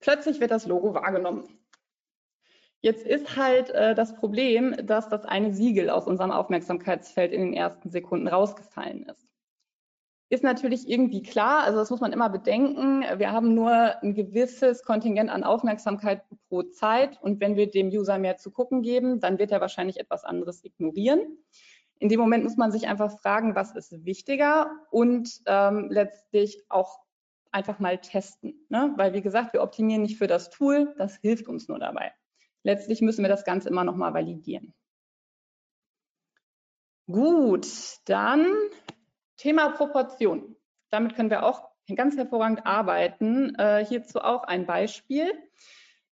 [0.00, 1.44] plötzlich wird das Logo wahrgenommen.
[2.82, 7.52] Jetzt ist halt äh, das Problem, dass das eine Siegel aus unserem Aufmerksamkeitsfeld in den
[7.52, 9.28] ersten Sekunden rausgefallen ist.
[10.32, 13.04] Ist natürlich irgendwie klar, also das muss man immer bedenken.
[13.18, 18.16] Wir haben nur ein gewisses Kontingent an Aufmerksamkeit pro Zeit und wenn wir dem User
[18.16, 21.36] mehr zu gucken geben, dann wird er wahrscheinlich etwas anderes ignorieren.
[21.98, 27.00] In dem Moment muss man sich einfach fragen, was ist wichtiger und ähm, letztlich auch
[27.52, 28.66] einfach mal testen.
[28.68, 28.92] Ne?
[28.96, 32.12] Weil wie gesagt, wir optimieren nicht für das Tool, das hilft uns nur dabei.
[32.62, 34.74] Letztlich müssen wir das Ganze immer noch mal validieren.
[37.06, 37.66] Gut,
[38.04, 38.46] dann
[39.36, 40.56] Thema Proportion.
[40.90, 43.54] Damit können wir auch ganz hervorragend arbeiten.
[43.56, 45.32] Äh, hierzu auch ein Beispiel.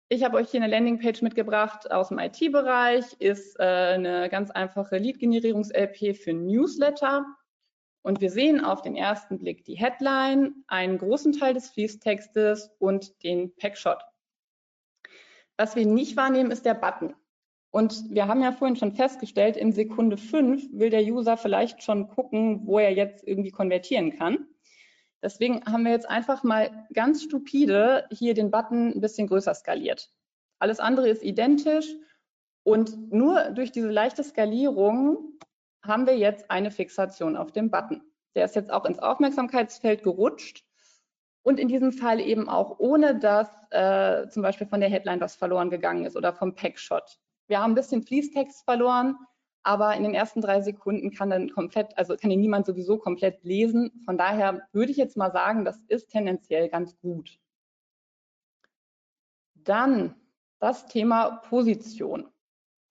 [0.08, 4.98] Ich habe euch hier eine Landingpage mitgebracht aus dem IT-Bereich, ist äh, eine ganz einfache
[4.98, 7.26] Lead-Generierungs-LP für Newsletter.
[8.06, 13.24] Und wir sehen auf den ersten Blick die Headline, einen großen Teil des Fließtextes und
[13.24, 13.98] den Packshot.
[15.58, 17.16] Was wir nicht wahrnehmen, ist der Button.
[17.72, 22.08] Und wir haben ja vorhin schon festgestellt, in Sekunde 5 will der User vielleicht schon
[22.08, 24.50] gucken, wo er jetzt irgendwie konvertieren kann.
[25.24, 30.12] Deswegen haben wir jetzt einfach mal ganz stupide hier den Button ein bisschen größer skaliert.
[30.60, 31.88] Alles andere ist identisch
[32.62, 35.40] und nur durch diese leichte Skalierung
[35.88, 38.02] haben wir jetzt eine Fixation auf dem Button.
[38.36, 40.66] Der ist jetzt auch ins Aufmerksamkeitsfeld gerutscht
[41.44, 45.36] und in diesem Fall eben auch ohne, dass äh, zum Beispiel von der Headline was
[45.36, 47.20] verloren gegangen ist oder vom Packshot.
[47.48, 49.16] Wir haben ein bisschen Fließtext verloren,
[49.62, 53.44] aber in den ersten drei Sekunden kann dann komplett, also kann ihn niemand sowieso komplett
[53.44, 53.92] lesen.
[54.06, 57.40] Von daher würde ich jetzt mal sagen, das ist tendenziell ganz gut.
[59.54, 60.16] Dann
[60.60, 62.28] das Thema Position.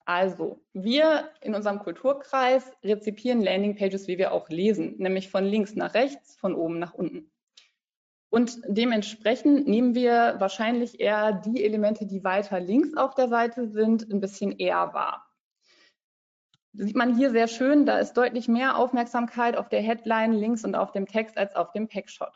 [0.05, 5.95] Also, wir in unserem Kulturkreis rezipieren Landingpages, wie wir auch lesen, nämlich von links nach
[5.95, 7.31] rechts, von oben nach unten.
[8.29, 14.11] Und dementsprechend nehmen wir wahrscheinlich eher die Elemente, die weiter links auf der Seite sind,
[14.11, 15.25] ein bisschen eher wahr.
[16.73, 20.65] Das sieht man hier sehr schön, da ist deutlich mehr Aufmerksamkeit auf der Headline links
[20.65, 22.33] und auf dem Text als auf dem Packshot.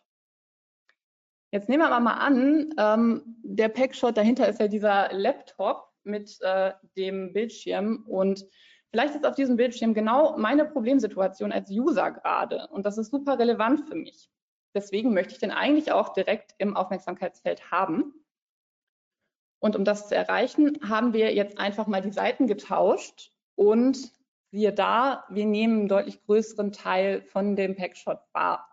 [1.52, 6.38] Jetzt nehmen wir aber mal an, ähm, der Packshot dahinter ist ja dieser Laptop mit
[6.42, 8.46] äh, dem Bildschirm und
[8.92, 13.38] vielleicht ist auf diesem Bildschirm genau meine Problemsituation als User gerade und das ist super
[13.40, 14.30] relevant für mich.
[14.74, 18.14] Deswegen möchte ich den eigentlich auch direkt im Aufmerksamkeitsfeld haben.
[19.60, 24.14] Und um das zu erreichen, haben wir jetzt einfach mal die Seiten getauscht und
[24.52, 28.70] siehe da, wir nehmen einen deutlich größeren Teil von dem Packshot wahr.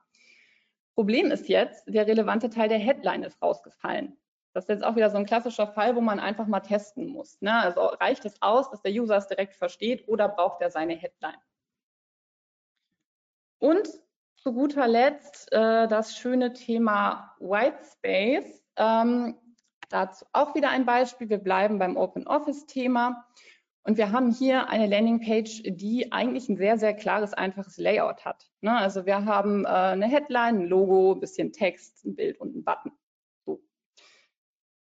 [0.95, 4.17] Problem ist jetzt, der relevante Teil der Headline ist rausgefallen.
[4.57, 7.38] Das ist jetzt auch wieder so ein klassischer Fall, wo man einfach mal testen muss.
[7.42, 7.53] Ne?
[7.53, 11.37] Also reicht es aus, dass der User es direkt versteht oder braucht er seine Headline?
[13.59, 13.87] Und
[14.38, 18.64] zu guter Letzt äh, das schöne Thema White Space.
[18.77, 19.37] Ähm,
[19.90, 21.29] dazu auch wieder ein Beispiel.
[21.29, 23.27] Wir bleiben beim Open Office Thema.
[23.83, 28.51] Und wir haben hier eine Landingpage, die eigentlich ein sehr, sehr klares, einfaches Layout hat.
[28.62, 28.75] Ne?
[28.75, 32.64] Also wir haben äh, eine Headline, ein Logo, ein bisschen Text, ein Bild und ein
[32.64, 32.92] Button.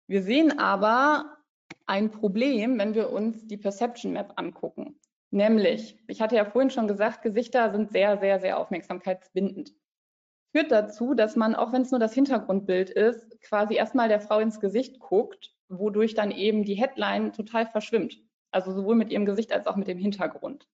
[0.07, 1.37] Wir sehen aber
[1.85, 4.99] ein Problem, wenn wir uns die Perception Map angucken.
[5.31, 9.73] Nämlich, ich hatte ja vorhin schon gesagt, Gesichter sind sehr, sehr, sehr aufmerksamkeitsbindend.
[10.51, 14.39] Führt dazu, dass man, auch wenn es nur das Hintergrundbild ist, quasi erstmal der Frau
[14.39, 18.21] ins Gesicht guckt, wodurch dann eben die Headline total verschwimmt.
[18.51, 20.67] Also sowohl mit ihrem Gesicht als auch mit dem Hintergrund.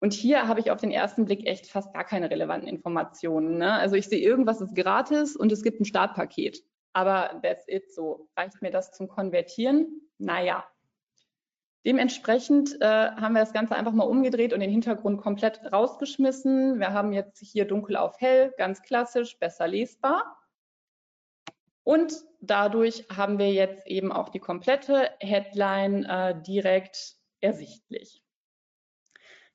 [0.00, 3.58] Und hier habe ich auf den ersten Blick echt fast gar keine relevanten Informationen.
[3.58, 3.72] Ne?
[3.72, 6.64] Also ich sehe irgendwas ist gratis und es gibt ein Startpaket.
[6.92, 8.28] Aber that's it so.
[8.36, 10.00] Reicht mir das zum Konvertieren?
[10.18, 10.64] Naja,
[11.86, 16.78] Dementsprechend äh, haben wir das Ganze einfach mal umgedreht und den Hintergrund komplett rausgeschmissen.
[16.78, 20.36] Wir haben jetzt hier dunkel auf hell, ganz klassisch, besser lesbar.
[21.82, 28.22] Und dadurch haben wir jetzt eben auch die komplette Headline äh, direkt ersichtlich.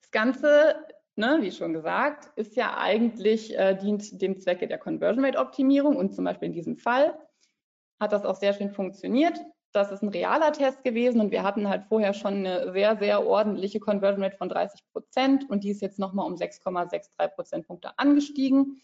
[0.02, 0.84] Das Ganze,
[1.15, 5.95] ne, wie schon gesagt, ist ja eigentlich, äh, dient dem Zwecke der Conversion Rate Optimierung
[5.95, 7.15] und zum Beispiel in diesem Fall
[8.00, 9.40] hat das auch sehr schön funktioniert
[9.76, 13.26] das ist ein realer Test gewesen und wir hatten halt vorher schon eine sehr, sehr
[13.28, 18.82] ordentliche Conversion Rate von 30 Prozent und die ist jetzt nochmal um 6,63 Prozentpunkte angestiegen,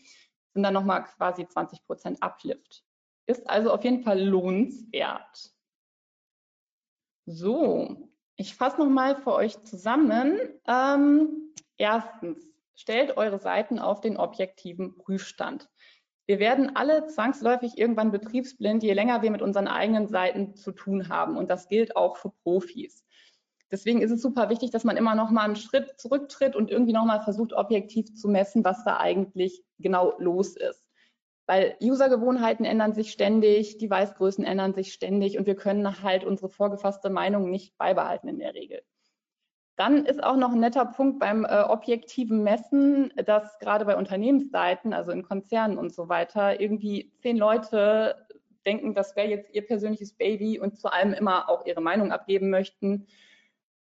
[0.54, 2.84] sind dann nochmal quasi 20 Prozent Uplift.
[3.26, 5.54] Ist also auf jeden Fall lohnenswert.
[7.26, 10.38] So, ich fasse nochmal für euch zusammen.
[10.67, 12.45] Ähm, erstens,
[12.76, 15.69] stellt eure Seiten auf den objektiven Prüfstand.
[16.27, 21.10] Wir werden alle zwangsläufig irgendwann betriebsblind, je länger wir mit unseren eigenen Seiten zu tun
[21.10, 21.38] haben.
[21.38, 23.03] Und das gilt auch für Profis.
[23.71, 26.93] Deswegen ist es super wichtig, dass man immer noch mal einen Schritt zurücktritt und irgendwie
[26.93, 30.86] noch mal versucht, objektiv zu messen, was da eigentlich genau los ist.
[31.47, 36.49] Weil Usergewohnheiten ändern sich ständig, die Weißgrößen ändern sich ständig und wir können halt unsere
[36.49, 38.81] vorgefasste Meinung nicht beibehalten in der Regel.
[39.81, 44.93] Dann ist auch noch ein netter Punkt beim äh, objektiven Messen, dass gerade bei Unternehmensseiten,
[44.93, 48.27] also in Konzernen und so weiter, irgendwie zehn Leute
[48.63, 52.51] denken, das wäre jetzt ihr persönliches Baby und zu allem immer auch ihre Meinung abgeben
[52.51, 53.07] möchten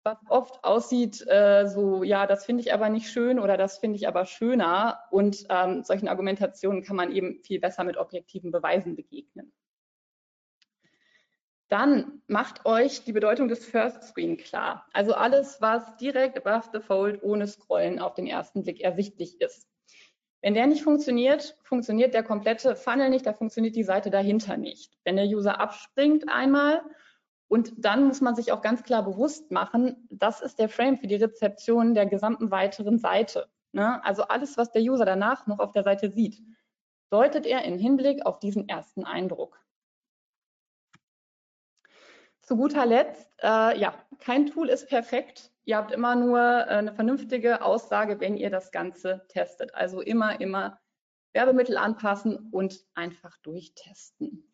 [0.03, 3.97] was oft aussieht, äh, so, ja, das finde ich aber nicht schön oder das finde
[3.97, 5.01] ich aber schöner.
[5.11, 9.51] Und ähm, solchen Argumentationen kann man eben viel besser mit objektiven Beweisen begegnen.
[11.69, 14.87] Dann macht euch die Bedeutung des First Screen klar.
[14.93, 19.69] Also alles, was direkt above the fold ohne Scrollen auf den ersten Blick ersichtlich ist.
[20.43, 24.97] Wenn der nicht funktioniert, funktioniert der komplette Funnel nicht, da funktioniert die Seite dahinter nicht.
[25.03, 26.83] Wenn der User abspringt einmal
[27.49, 31.09] und dann muss man sich auch ganz klar bewusst machen, das ist der Frame für
[31.09, 33.49] die Rezeption der gesamten weiteren Seite.
[33.73, 34.05] Ne?
[34.05, 36.41] Also alles, was der User danach noch auf der Seite sieht,
[37.11, 39.66] deutet er im Hinblick auf diesen ersten Eindruck.
[42.47, 45.51] Zu guter Letzt, äh, ja, kein Tool ist perfekt.
[45.65, 49.75] Ihr habt immer nur äh, eine vernünftige Aussage, wenn ihr das Ganze testet.
[49.75, 50.79] Also immer, immer
[51.33, 54.53] Werbemittel anpassen und einfach durchtesten.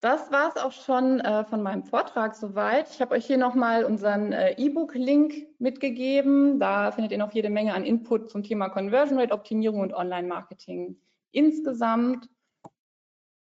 [0.00, 2.88] Das war es auch schon äh, von meinem Vortrag soweit.
[2.90, 6.60] Ich habe euch hier nochmal unseren äh, E-Book-Link mitgegeben.
[6.60, 11.00] Da findet ihr noch jede Menge an Input zum Thema Conversion Rate Optimierung und Online-Marketing
[11.32, 12.28] insgesamt.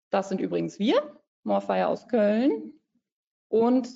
[0.08, 2.72] Das sind übrigens wir, Morfire aus Köln.
[3.48, 3.88] Und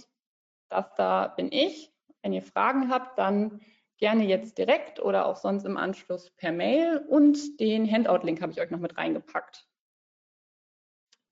[0.68, 1.92] das da bin ich.
[2.22, 3.60] Wenn ihr Fragen habt, dann
[3.96, 6.98] gerne jetzt direkt oder auch sonst im Anschluss per Mail.
[7.08, 9.66] Und den Handout-Link habe ich euch noch mit reingepackt.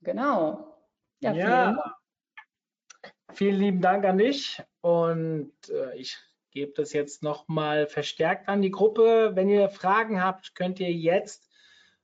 [0.02, 0.76] Genau.
[1.20, 1.96] Ja, ja.
[3.32, 6.16] Vielen, lieben Dank an dich und äh, ich
[6.52, 9.32] gebe das jetzt nochmal verstärkt an die Gruppe.
[9.34, 11.50] Wenn ihr Fragen habt, könnt ihr jetzt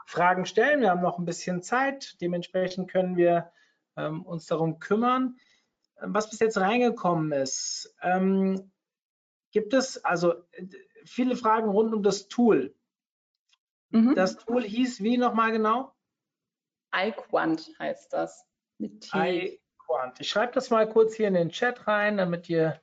[0.05, 0.81] Fragen stellen.
[0.81, 2.21] Wir haben noch ein bisschen Zeit.
[2.21, 3.51] Dementsprechend können wir
[3.97, 5.39] ähm, uns darum kümmern.
[6.01, 8.73] Was bis jetzt reingekommen ist, ähm,
[9.53, 10.35] gibt es also
[11.05, 12.75] viele Fragen rund um das Tool.
[13.91, 14.15] Mhm.
[14.15, 15.93] Das Tool hieß wie nochmal genau?
[16.95, 18.47] iQuant heißt das.
[18.79, 19.61] Mit T.
[19.79, 20.21] iQuant.
[20.21, 22.81] Ich schreibe das mal kurz hier in den Chat rein, damit ihr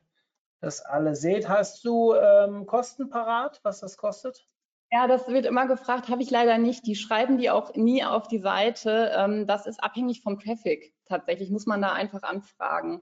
[0.61, 1.47] das alle seht.
[1.47, 4.47] Hast du ähm, Kosten parat, was das kostet?
[4.91, 6.87] Ja, das wird immer gefragt, habe ich leider nicht.
[6.87, 9.11] Die schreiben die auch nie auf die Seite.
[9.15, 10.93] Ähm, das ist abhängig vom Traffic.
[11.05, 13.01] Tatsächlich muss man da einfach anfragen.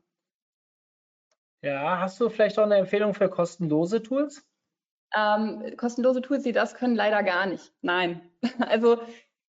[1.62, 4.46] Ja, hast du vielleicht auch eine Empfehlung für kostenlose Tools?
[5.16, 7.74] Ähm, kostenlose Tools, die das können, leider gar nicht.
[7.82, 8.22] Nein.
[8.60, 9.00] Also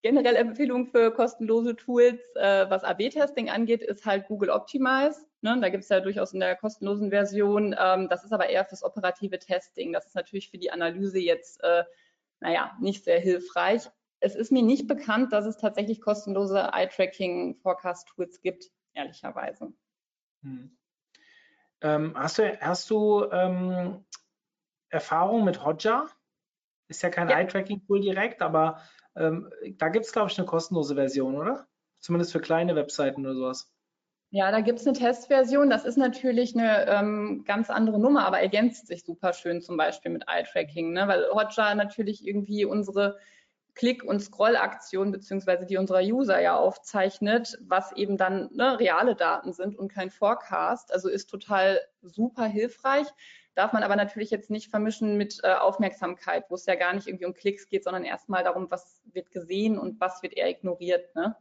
[0.02, 5.26] generell Empfehlung für kostenlose Tools, äh, was AB-Testing angeht, ist halt Google Optimize.
[5.40, 5.58] Ne?
[5.60, 7.74] Da gibt es ja durchaus in der kostenlosen Version.
[7.78, 9.92] Ähm, das ist aber eher fürs operative Testing.
[9.92, 11.84] Das ist natürlich für die Analyse jetzt, äh,
[12.40, 13.90] naja, nicht sehr hilfreich.
[14.20, 19.72] Es ist mir nicht bekannt, dass es tatsächlich kostenlose Eye-Tracking-Forecast-Tools gibt, ehrlicherweise.
[20.42, 20.76] Hm.
[21.80, 24.04] Ähm, hast du, hast du ähm,
[24.88, 26.10] Erfahrung mit Hotjar?
[26.88, 27.38] Ist ja kein ja.
[27.38, 28.82] Eye-Tracking-Tool direkt, aber
[29.14, 31.68] ähm, da gibt es, glaube ich, eine kostenlose Version, oder?
[32.00, 33.72] Zumindest für kleine Webseiten oder sowas.
[34.30, 35.70] Ja, da gibt es eine Testversion.
[35.70, 40.12] Das ist natürlich eine ähm, ganz andere Nummer, aber ergänzt sich super schön zum Beispiel
[40.12, 41.08] mit Eye-Tracking, ne?
[41.08, 43.18] weil Hotjar natürlich irgendwie unsere
[43.74, 49.52] Klick- und Scroll-Aktionen beziehungsweise die unserer User ja aufzeichnet, was eben dann ne, reale Daten
[49.52, 50.92] sind und kein Forecast.
[50.92, 53.06] Also ist total super hilfreich
[53.58, 57.08] darf man aber natürlich jetzt nicht vermischen mit äh, Aufmerksamkeit, wo es ja gar nicht
[57.08, 61.12] irgendwie um Klicks geht, sondern erstmal darum, was wird gesehen und was wird eher ignoriert.
[61.16, 61.34] Ne?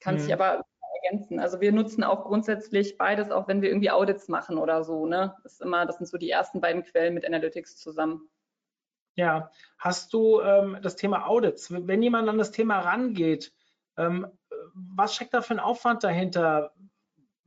[0.00, 0.20] Kann mhm.
[0.20, 0.64] sich aber
[1.02, 1.40] ergänzen.
[1.40, 5.06] Also wir nutzen auch grundsätzlich beides, auch wenn wir irgendwie Audits machen oder so.
[5.06, 5.34] Ne?
[5.42, 8.28] Das, ist immer, das sind so die ersten beiden Quellen mit Analytics zusammen.
[9.14, 11.70] Ja, hast du ähm, das Thema Audits?
[11.70, 13.52] Wenn jemand an das Thema rangeht,
[13.96, 14.26] ähm,
[14.74, 16.72] was steckt da für ein Aufwand dahinter?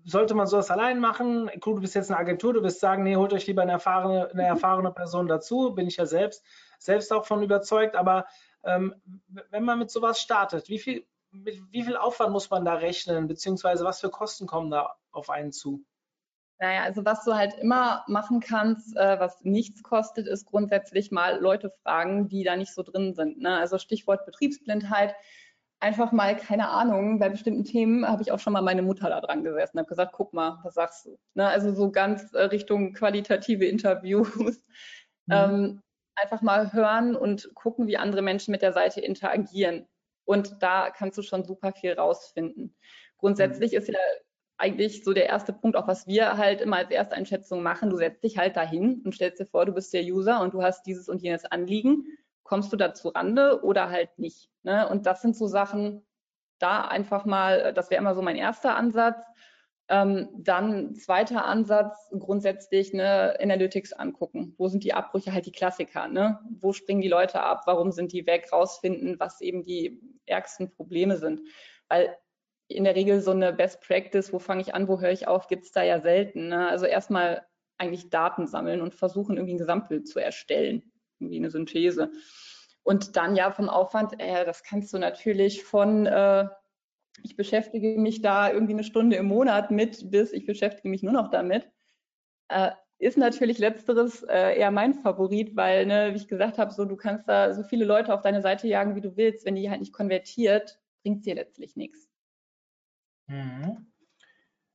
[0.06, 1.50] sollte man sowas allein machen?
[1.66, 4.30] Cool, du bist jetzt eine Agentur, du wirst sagen, nee, holt euch lieber eine erfahrene,
[4.32, 6.46] eine erfahrene Person dazu, bin ich ja selbst,
[6.78, 8.26] selbst auch von überzeugt, aber
[8.64, 8.96] ähm,
[9.50, 11.06] wenn man mit sowas startet, wie viel,
[11.44, 15.30] mit wie viel Aufwand muss man da rechnen, beziehungsweise was für Kosten kommen da auf
[15.30, 15.84] einen zu?
[16.60, 21.40] Naja, also was du halt immer machen kannst, äh, was nichts kostet, ist grundsätzlich mal
[21.40, 23.40] Leute fragen, die da nicht so drin sind.
[23.40, 23.58] Ne?
[23.58, 25.16] Also Stichwort Betriebsblindheit
[25.80, 29.22] einfach mal, keine Ahnung, bei bestimmten Themen habe ich auch schon mal meine Mutter da
[29.22, 31.18] dran gesessen und habe gesagt, guck mal, was sagst du?
[31.34, 34.64] Ne, also so ganz äh, Richtung qualitative Interviews.
[35.28, 35.34] Mhm.
[35.34, 35.82] Ähm,
[36.16, 39.88] einfach mal hören und gucken, wie andere Menschen mit der Seite interagieren.
[40.26, 42.76] Und da kannst du schon super viel rausfinden.
[43.18, 43.78] Grundsätzlich mhm.
[43.78, 44.00] ist ja
[44.58, 47.90] eigentlich so der erste Punkt, auch was wir halt immer als Ersteinschätzung machen.
[47.90, 50.64] Du setzt dich halt dahin und stellst dir vor, du bist der User und du
[50.64, 52.06] hast dieses und jenes Anliegen.
[52.44, 54.50] Kommst du da zu Rande oder halt nicht?
[54.64, 54.88] Ne?
[54.88, 56.06] Und das sind so Sachen,
[56.60, 59.18] da einfach mal, das wäre immer so mein erster Ansatz.
[59.88, 64.56] Ähm, dann zweiter Ansatz, grundsätzlich ne, Analytics angucken.
[64.58, 65.32] Wo sind die Abbrüche?
[65.32, 66.08] Halt die Klassiker.
[66.08, 66.40] Ne?
[66.60, 67.64] Wo springen die Leute ab?
[67.66, 68.48] Warum sind die weg?
[68.52, 71.42] Rausfinden, was eben die ärgsten Probleme sind.
[71.88, 72.16] Weil
[72.68, 75.48] in der Regel so eine Best Practice, wo fange ich an, wo höre ich auf,
[75.48, 76.50] gibt es da ja selten.
[76.50, 76.68] Ne?
[76.68, 77.46] Also erstmal
[77.78, 82.12] eigentlich Daten sammeln und versuchen, irgendwie ein Gesamtbild zu erstellen, irgendwie eine Synthese.
[82.84, 86.48] Und dann ja vom Aufwand, äh, das kannst du natürlich von äh,
[87.24, 91.14] ich beschäftige mich da irgendwie eine Stunde im Monat mit, bis ich beschäftige mich nur
[91.14, 91.70] noch damit.
[92.50, 92.72] Äh,
[93.06, 96.96] ist natürlich letzteres äh, eher mein Favorit, weil, ne, wie ich gesagt habe, so du
[96.96, 99.46] kannst da so viele Leute auf deine Seite jagen, wie du willst.
[99.46, 102.10] Wenn die halt nicht konvertiert, bringt es dir letztlich nichts.
[103.28, 103.92] Mhm.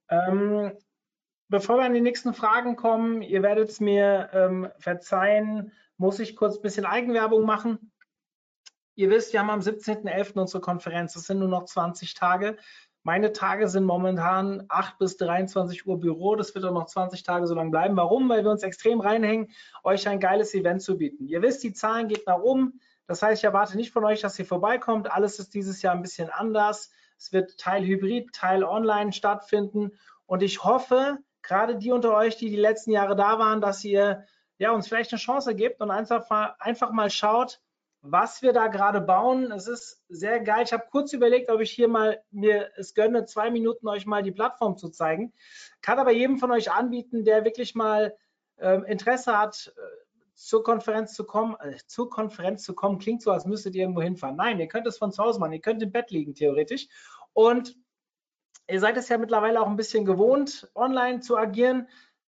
[0.09, 0.73] Ähm,
[1.49, 6.37] bevor wir an die nächsten Fragen kommen, ihr werdet es mir ähm, verzeihen, muss ich
[6.37, 7.91] kurz ein bisschen Eigenwerbung machen.
[8.95, 10.39] Ihr wisst, wir haben am 17.11.
[10.39, 11.17] unsere Konferenz.
[11.17, 12.57] Es sind nur noch 20 Tage.
[13.03, 16.37] Meine Tage sind momentan 8 bis 23 Uhr Büro.
[16.37, 17.97] Das wird auch noch 20 Tage so lang bleiben.
[17.97, 18.29] Warum?
[18.29, 19.49] Weil wir uns extrem reinhängen,
[19.83, 21.27] euch ein geiles Event zu bieten.
[21.27, 22.81] Ihr wisst, die Zahlen geht nach oben.
[23.07, 25.11] Das heißt, ich erwarte nicht von euch, dass ihr vorbeikommt.
[25.11, 26.91] Alles ist dieses Jahr ein bisschen anders.
[27.17, 29.93] Es wird Teil Hybrid, Teil Online stattfinden.
[30.27, 34.25] Und ich hoffe, gerade die unter euch, die die letzten Jahre da waren, dass ihr
[34.59, 37.61] ja, uns vielleicht eine Chance gibt und einfach einfach mal schaut,
[38.03, 39.53] was wir da gerade bauen.
[39.53, 40.65] Es ist sehr geil.
[40.65, 44.23] Ich habe kurz überlegt, ob ich hier mal mir es gönne, zwei Minuten euch mal
[44.23, 45.33] die Plattform zu zeigen.
[45.83, 48.17] Kann aber jedem von euch anbieten, der wirklich mal
[48.57, 49.81] äh, Interesse hat, äh,
[50.35, 51.57] zur Konferenz zu kommen.
[51.61, 54.37] Äh, zur Konferenz zu kommen klingt so, als müsstet ihr irgendwo hinfahren.
[54.37, 55.53] Nein, ihr könnt es von zu Hause machen.
[55.53, 56.89] Ihr könnt im Bett liegen, theoretisch.
[57.35, 57.77] Und
[58.67, 61.87] ihr seid es ja mittlerweile auch ein bisschen gewohnt, online zu agieren.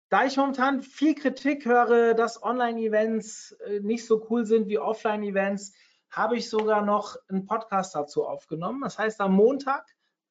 [0.09, 5.73] Da ich momentan viel Kritik höre, dass Online-Events äh, nicht so cool sind wie Offline-Events,
[6.09, 8.81] habe ich sogar noch einen Podcast dazu aufgenommen.
[8.81, 9.85] Das heißt, am Montag,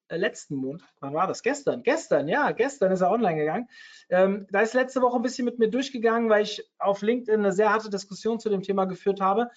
[0.09, 1.45] äh, letzten Montag, wann war das?
[1.45, 3.69] Gestern, gestern, ja, gestern ist er online gegangen.
[4.09, 7.53] Ähm, da ist letzte Woche ein bisschen mit mir durchgegangen, weil ich auf LinkedIn eine
[7.53, 9.49] sehr harte Diskussion zu dem Thema geführt habe.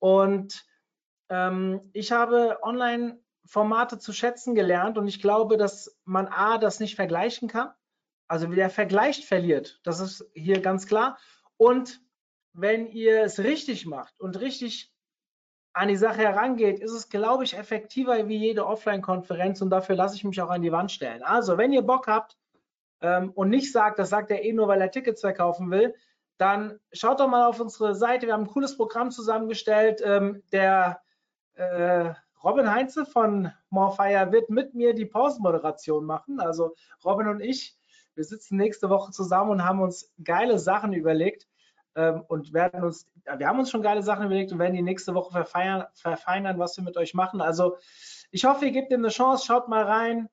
[0.00, 0.66] Und
[1.30, 6.94] ähm, ich habe Online-Formate zu schätzen gelernt und ich glaube, dass man A, das nicht
[6.94, 7.70] vergleichen kann
[8.32, 9.78] also wer vergleicht, verliert.
[9.84, 11.18] Das ist hier ganz klar.
[11.58, 12.00] Und
[12.54, 14.90] wenn ihr es richtig macht und richtig
[15.74, 20.16] an die Sache herangeht, ist es, glaube ich, effektiver wie jede Offline-Konferenz und dafür lasse
[20.16, 21.22] ich mich auch an die Wand stellen.
[21.22, 22.38] Also, wenn ihr Bock habt
[23.02, 25.94] ähm, und nicht sagt, das sagt er eh nur, weil er Tickets verkaufen will,
[26.38, 28.28] dann schaut doch mal auf unsere Seite.
[28.28, 30.00] Wir haben ein cooles Programm zusammengestellt.
[30.02, 31.02] Ähm, der
[31.52, 36.40] äh, Robin Heinze von Morfire wird mit mir die Pausenmoderation machen.
[36.40, 37.76] Also Robin und ich
[38.14, 41.48] wir sitzen nächste Woche zusammen und haben uns geile Sachen überlegt
[41.94, 45.14] ähm, und werden uns, wir haben uns schon geile Sachen überlegt und werden die nächste
[45.14, 47.40] Woche verfeinern, verfeinern, was wir mit euch machen.
[47.40, 47.76] Also
[48.30, 50.28] ich hoffe, ihr gebt ihm eine Chance, schaut mal rein.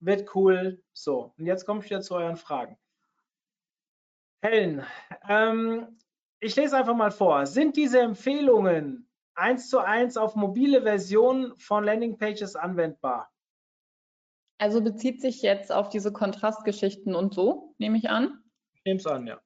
[0.00, 0.82] Wird cool.
[0.92, 2.78] So, und jetzt komme ich wieder zu euren Fragen.
[4.42, 4.84] Helen,
[5.28, 5.98] ähm,
[6.40, 7.44] ich lese einfach mal vor.
[7.46, 13.29] Sind diese Empfehlungen eins zu eins auf mobile Versionen von Landingpages anwendbar?
[14.60, 18.42] Also bezieht sich jetzt auf diese Kontrastgeschichten und so, nehme ich an?
[18.74, 19.40] Ich nehme es an, ja.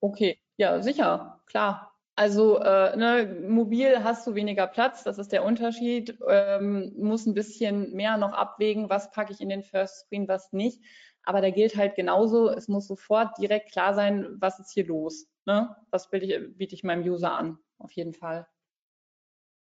[0.00, 1.94] Okay, ja, sicher, klar.
[2.14, 6.18] Also äh, ne, mobil hast du weniger Platz, das ist der Unterschied.
[6.26, 10.50] Ähm, muss ein bisschen mehr noch abwägen, was packe ich in den First Screen, was
[10.54, 10.82] nicht.
[11.24, 15.28] Aber da gilt halt genauso, es muss sofort direkt klar sein, was ist hier los.
[15.44, 15.76] Ne?
[15.90, 18.48] Was biete ich, biete ich meinem User an, auf jeden Fall.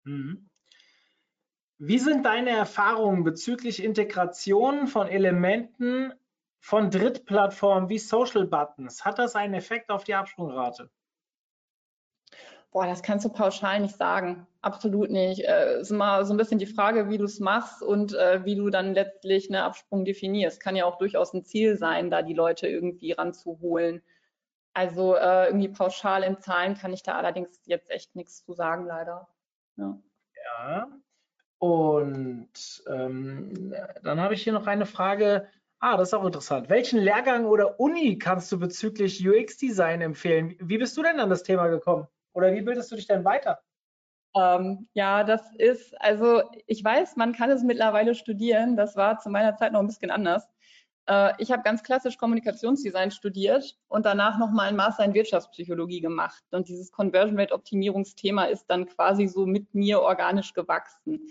[0.03, 0.49] Mhm.
[1.77, 6.13] Wie sind deine Erfahrungen bezüglich Integration von Elementen
[6.59, 9.03] von Drittplattformen wie Social Buttons?
[9.03, 10.89] Hat das einen Effekt auf die Absprungrate?
[12.71, 14.47] Boah, das kannst du pauschal nicht sagen.
[14.62, 15.41] Absolut nicht.
[15.41, 18.43] Es äh, ist immer so ein bisschen die Frage, wie du es machst und äh,
[18.45, 20.59] wie du dann letztlich eine Absprung definierst.
[20.59, 24.01] Kann ja auch durchaus ein Ziel sein, da die Leute irgendwie ranzuholen.
[24.73, 28.86] Also äh, irgendwie pauschal in Zahlen kann ich da allerdings jetzt echt nichts zu sagen,
[28.88, 29.27] leider.
[29.75, 29.99] Ja.
[30.45, 30.88] ja.
[31.63, 35.47] Und ähm, dann habe ich hier noch eine Frage.
[35.80, 36.70] Ah, das ist auch interessant.
[36.70, 40.57] Welchen Lehrgang oder Uni kannst du bezüglich UX-Design empfehlen?
[40.59, 42.05] Wie bist du denn an das Thema gekommen?
[42.34, 43.61] Oder wie bildest du dich denn weiter?
[44.36, 48.76] Ähm, ja, das ist, also ich weiß, man kann es mittlerweile studieren.
[48.76, 50.45] Das war zu meiner Zeit noch ein bisschen anders.
[51.08, 56.43] Äh, ich habe ganz klassisch Kommunikationsdesign studiert und danach nochmal einen Master in Wirtschaftspsychologie gemacht.
[56.51, 61.22] Und dieses Conversion Rate Optimierungsthema ist dann quasi so mit mir organisch gewachsen.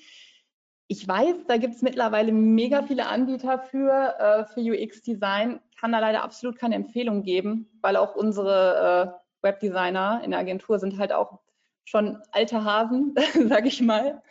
[0.89, 6.01] ich weiß, da gibt es mittlerweile mega viele Anbieter für, äh, für UX-Design, kann da
[6.01, 11.13] leider absolut keine Empfehlung geben, weil auch unsere äh, Webdesigner in der Agentur sind halt
[11.13, 11.41] auch
[11.85, 13.15] schon alte Hasen,
[13.49, 14.23] sage ich mal,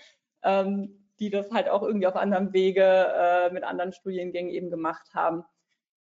[0.44, 5.14] ähm, die das halt auch irgendwie auf anderem Wege äh, mit anderen Studiengängen eben gemacht
[5.14, 5.46] haben.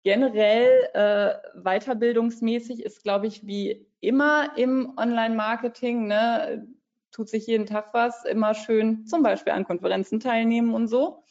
[0.04, 6.66] Generell äh, weiterbildungsmäßig ist, glaube ich, wie immer im Online-Marketing, ne,
[7.12, 11.22] tut sich jeden Tag was, immer schön zum Beispiel an Konferenzen teilnehmen und so.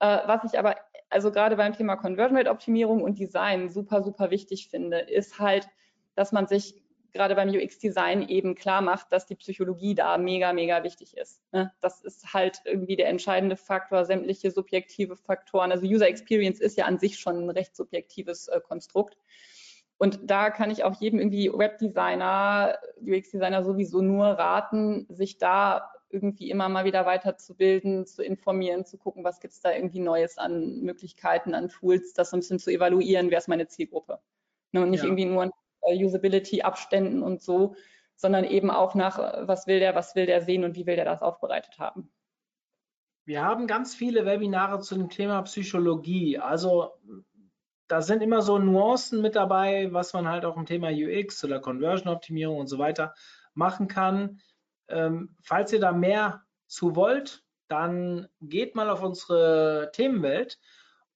[0.00, 0.76] Äh, was ich aber,
[1.08, 5.66] also gerade beim Thema Conversion Rate Optimierung und Design super, super wichtig finde, ist halt,
[6.14, 6.83] dass man sich
[7.14, 11.40] gerade beim UX-Design eben klar macht, dass die Psychologie da mega, mega wichtig ist.
[11.52, 11.72] Ne?
[11.80, 15.72] Das ist halt irgendwie der entscheidende Faktor, sämtliche subjektive Faktoren.
[15.72, 19.16] Also User Experience ist ja an sich schon ein recht subjektives äh, Konstrukt.
[19.96, 26.50] Und da kann ich auch jedem irgendwie Webdesigner, UX-Designer sowieso nur raten, sich da irgendwie
[26.50, 30.80] immer mal wieder weiterzubilden, zu informieren, zu gucken, was gibt es da irgendwie Neues an
[30.80, 34.20] Möglichkeiten, an Tools, das so ein bisschen zu evaluieren, wer ist meine Zielgruppe.
[34.72, 35.06] Ne, und nicht ja.
[35.06, 35.52] irgendwie nur
[35.92, 37.74] Usability-Abständen und so,
[38.16, 40.96] sondern eben auch nach, äh, was will der, was will der sehen und wie will
[40.96, 42.10] der das aufbereitet haben.
[43.26, 46.38] Wir haben ganz viele Webinare zu dem Thema Psychologie.
[46.38, 46.92] Also
[47.88, 51.60] da sind immer so Nuancen mit dabei, was man halt auch im Thema UX oder
[51.60, 53.14] Conversion-Optimierung und so weiter
[53.54, 54.40] machen kann.
[54.88, 60.58] Ähm, falls ihr da mehr zu wollt, dann geht mal auf unsere Themenwelt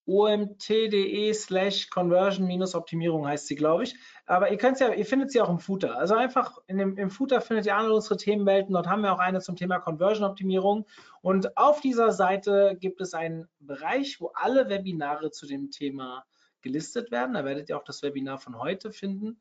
[0.08, 3.94] omt.de slash conversion-optimierung heißt sie, glaube ich.
[4.24, 5.96] Aber ihr könnt ja, ihr findet sie auch im Footer.
[5.96, 8.72] Also einfach in dem, im Footer findet ihr alle unsere Themenwelten.
[8.72, 10.86] Dort haben wir auch eine zum Thema Conversion-Optimierung.
[11.20, 16.24] Und auf dieser Seite gibt es einen Bereich, wo alle Webinare zu dem Thema
[16.62, 17.34] gelistet werden.
[17.34, 19.40] Da werdet ihr auch das Webinar von heute finden.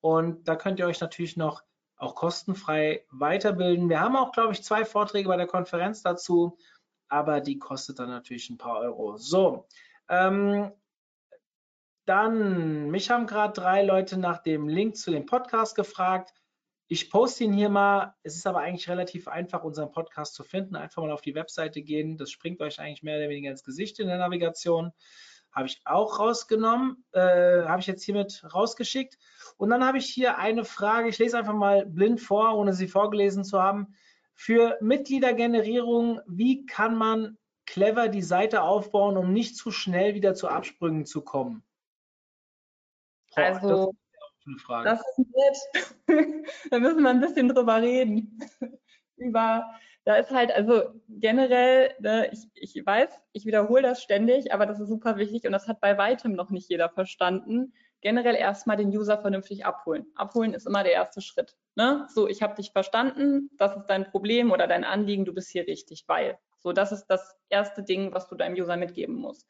[0.00, 1.62] Und da könnt ihr euch natürlich noch
[1.96, 3.88] auch kostenfrei weiterbilden.
[3.88, 6.58] Wir haben auch, glaube ich, zwei Vorträge bei der Konferenz dazu,
[7.08, 9.16] aber die kostet dann natürlich ein paar Euro.
[9.16, 9.66] So,
[10.08, 10.72] ähm,
[12.06, 16.32] dann, mich haben gerade drei Leute nach dem Link zu dem Podcast gefragt.
[16.86, 18.14] Ich poste ihn hier mal.
[18.22, 20.76] Es ist aber eigentlich relativ einfach, unseren Podcast zu finden.
[20.76, 22.16] Einfach mal auf die Webseite gehen.
[22.16, 24.92] Das springt euch eigentlich mehr oder weniger ins Gesicht in der Navigation.
[25.50, 27.04] Habe ich auch rausgenommen.
[27.10, 29.18] Äh, habe ich jetzt hiermit rausgeschickt.
[29.56, 31.08] Und dann habe ich hier eine Frage.
[31.08, 33.96] Ich lese einfach mal blind vor, ohne sie vorgelesen zu haben.
[34.32, 37.36] Für Mitgliedergenerierung, wie kann man
[37.66, 41.62] clever die Seite aufbauen, um nicht zu schnell wieder zu Absprüngen zu kommen?
[43.34, 43.94] Boah, also,
[44.46, 45.26] das, das ist
[46.08, 46.46] nett.
[46.70, 48.38] da müssen wir ein bisschen drüber reden.
[49.16, 49.64] Über,
[50.04, 54.78] da ist halt, also generell, ne, ich, ich weiß, ich wiederhole das ständig, aber das
[54.78, 57.72] ist super wichtig und das hat bei weitem noch nicht jeder verstanden.
[58.02, 60.06] Generell erstmal den User vernünftig abholen.
[60.14, 61.56] Abholen ist immer der erste Schritt.
[61.74, 62.06] Ne?
[62.10, 65.66] So, ich habe dich verstanden, das ist dein Problem oder dein Anliegen, du bist hier
[65.66, 66.38] richtig, weil.
[66.66, 69.46] So, das ist das erste Ding, was du deinem User mitgeben musst.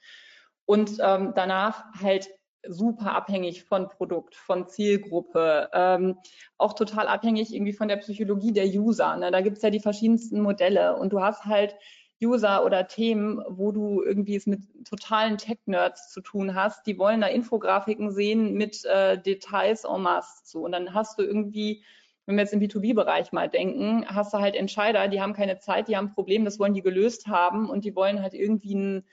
[0.66, 2.28] Und ähm, danach halt
[2.68, 6.18] super abhängig von Produkt, von Zielgruppe, ähm,
[6.58, 9.16] auch total abhängig irgendwie von der Psychologie der User.
[9.16, 9.30] Ne?
[9.30, 11.74] Da gibt es ja die verschiedensten Modelle und du hast halt
[12.22, 17.22] User oder Themen, wo du irgendwie es mit totalen Tech-Nerds zu tun hast, die wollen
[17.22, 20.42] da Infografiken sehen mit äh, Details en masse.
[20.44, 20.66] So.
[20.66, 21.82] Und dann hast du irgendwie
[22.26, 25.88] wenn wir jetzt im B2B-Bereich mal denken, hast du halt Entscheider, die haben keine Zeit,
[25.88, 29.06] die haben ein Problem, das wollen die gelöst haben und die wollen halt irgendwie einen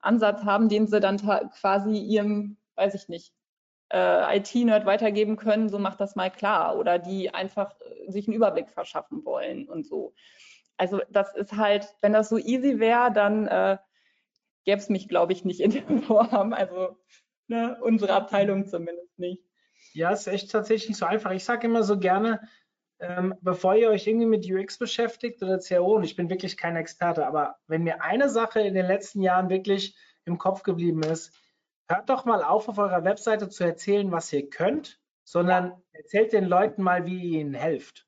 [0.00, 3.32] Ansatz haben, den sie dann quasi ihrem, weiß ich nicht,
[3.90, 6.76] äh, IT-Nerd weitergeben können, so macht das mal klar.
[6.76, 10.12] Oder die einfach äh, sich einen Überblick verschaffen wollen und so.
[10.76, 13.78] Also das ist halt, wenn das so easy wäre, dann äh,
[14.64, 16.52] gäbe es mich, glaube ich, nicht in der Form.
[16.52, 16.96] Also
[17.48, 19.47] ne, unsere Abteilung zumindest nicht.
[19.92, 21.30] Ja, es ist echt tatsächlich so einfach.
[21.32, 22.40] Ich sage immer so gerne,
[23.00, 26.76] ähm, bevor ihr euch irgendwie mit UX beschäftigt oder CRO, und ich bin wirklich kein
[26.76, 31.32] Experte, aber wenn mir eine Sache in den letzten Jahren wirklich im Kopf geblieben ist,
[31.88, 35.80] hört doch mal auf, auf eurer Webseite zu erzählen, was ihr könnt, sondern ja.
[35.92, 38.06] erzählt den Leuten mal, wie ihr ihnen helft.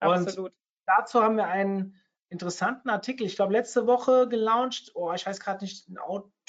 [0.00, 0.52] Absolut.
[0.52, 1.96] Und dazu haben wir einen
[2.28, 4.92] interessanten Artikel, ich glaube, letzte Woche gelauncht.
[4.94, 5.88] Oh, ich weiß gerade nicht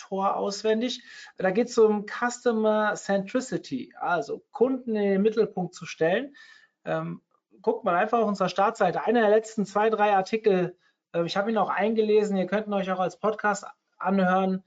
[0.08, 1.04] Autor auswendig.
[1.38, 6.36] Da geht es um Customer Centricity, also Kunden in den Mittelpunkt zu stellen.
[6.86, 7.22] Ähm,
[7.62, 9.04] guckt mal einfach auf unserer Startseite.
[9.04, 10.78] Einer der letzten zwei, drei Artikel,
[11.14, 13.66] äh, ich habe ihn auch eingelesen, ihr könnt ihn euch auch als Podcast
[13.98, 14.64] anhören,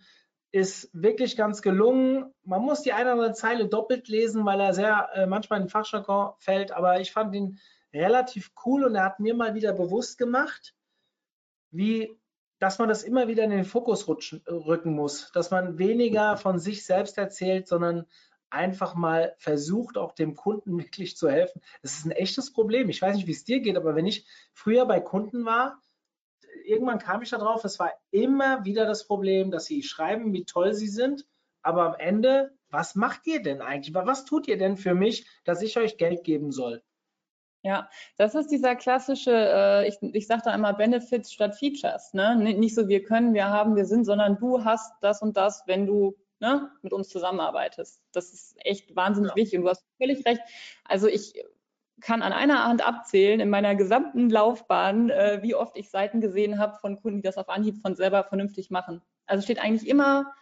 [0.52, 2.34] ist wirklich ganz gelungen.
[2.42, 5.66] Man muss die eine oder andere Zeile doppelt lesen, weil er sehr äh, manchmal in
[5.66, 7.58] den Fachjargon fällt, aber ich fand ihn
[7.94, 10.74] relativ cool und er hat mir mal wieder bewusst gemacht,
[11.70, 12.20] wie
[12.60, 16.58] dass man das immer wieder in den Fokus rutschen, rücken muss, dass man weniger von
[16.58, 18.06] sich selbst erzählt, sondern
[18.50, 21.62] einfach mal versucht, auch dem Kunden wirklich zu helfen.
[21.82, 22.90] Das ist ein echtes Problem.
[22.90, 25.80] Ich weiß nicht, wie es dir geht, aber wenn ich früher bei Kunden war,
[26.64, 30.44] irgendwann kam ich da drauf, es war immer wieder das Problem, dass sie schreiben, wie
[30.44, 31.26] toll sie sind,
[31.62, 33.94] aber am Ende, was macht ihr denn eigentlich?
[33.94, 36.82] Was tut ihr denn für mich, dass ich euch Geld geben soll?
[37.62, 42.14] Ja, das ist dieser klassische, äh, ich, ich sage da einmal Benefits statt Features.
[42.14, 42.34] Ne?
[42.36, 45.86] Nicht so wir können, wir haben, wir sind, sondern du hast das und das, wenn
[45.86, 48.02] du ne, mit uns zusammenarbeitest.
[48.12, 49.36] Das ist echt wahnsinnig ja.
[49.36, 50.40] wichtig und du hast völlig recht.
[50.84, 51.34] Also ich
[52.00, 56.58] kann an einer Hand abzählen in meiner gesamten Laufbahn, äh, wie oft ich Seiten gesehen
[56.58, 59.02] habe von Kunden, die das auf Anhieb von selber vernünftig machen.
[59.26, 60.32] Also steht eigentlich immer,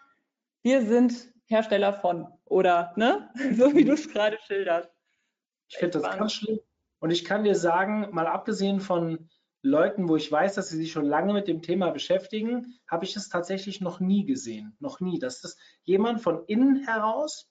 [0.63, 4.91] wir sind Hersteller von oder ne, so wie du es gerade schilderst.
[5.69, 6.61] Ich finde das ganz schlimm.
[7.01, 9.29] Und ich kann dir sagen, mal abgesehen von
[9.63, 13.17] Leuten, wo ich weiß, dass sie sich schon lange mit dem Thema beschäftigen, habe ich
[13.17, 14.77] es tatsächlich noch nie gesehen.
[14.79, 15.19] Noch nie.
[15.19, 17.51] Dass das jemand von innen heraus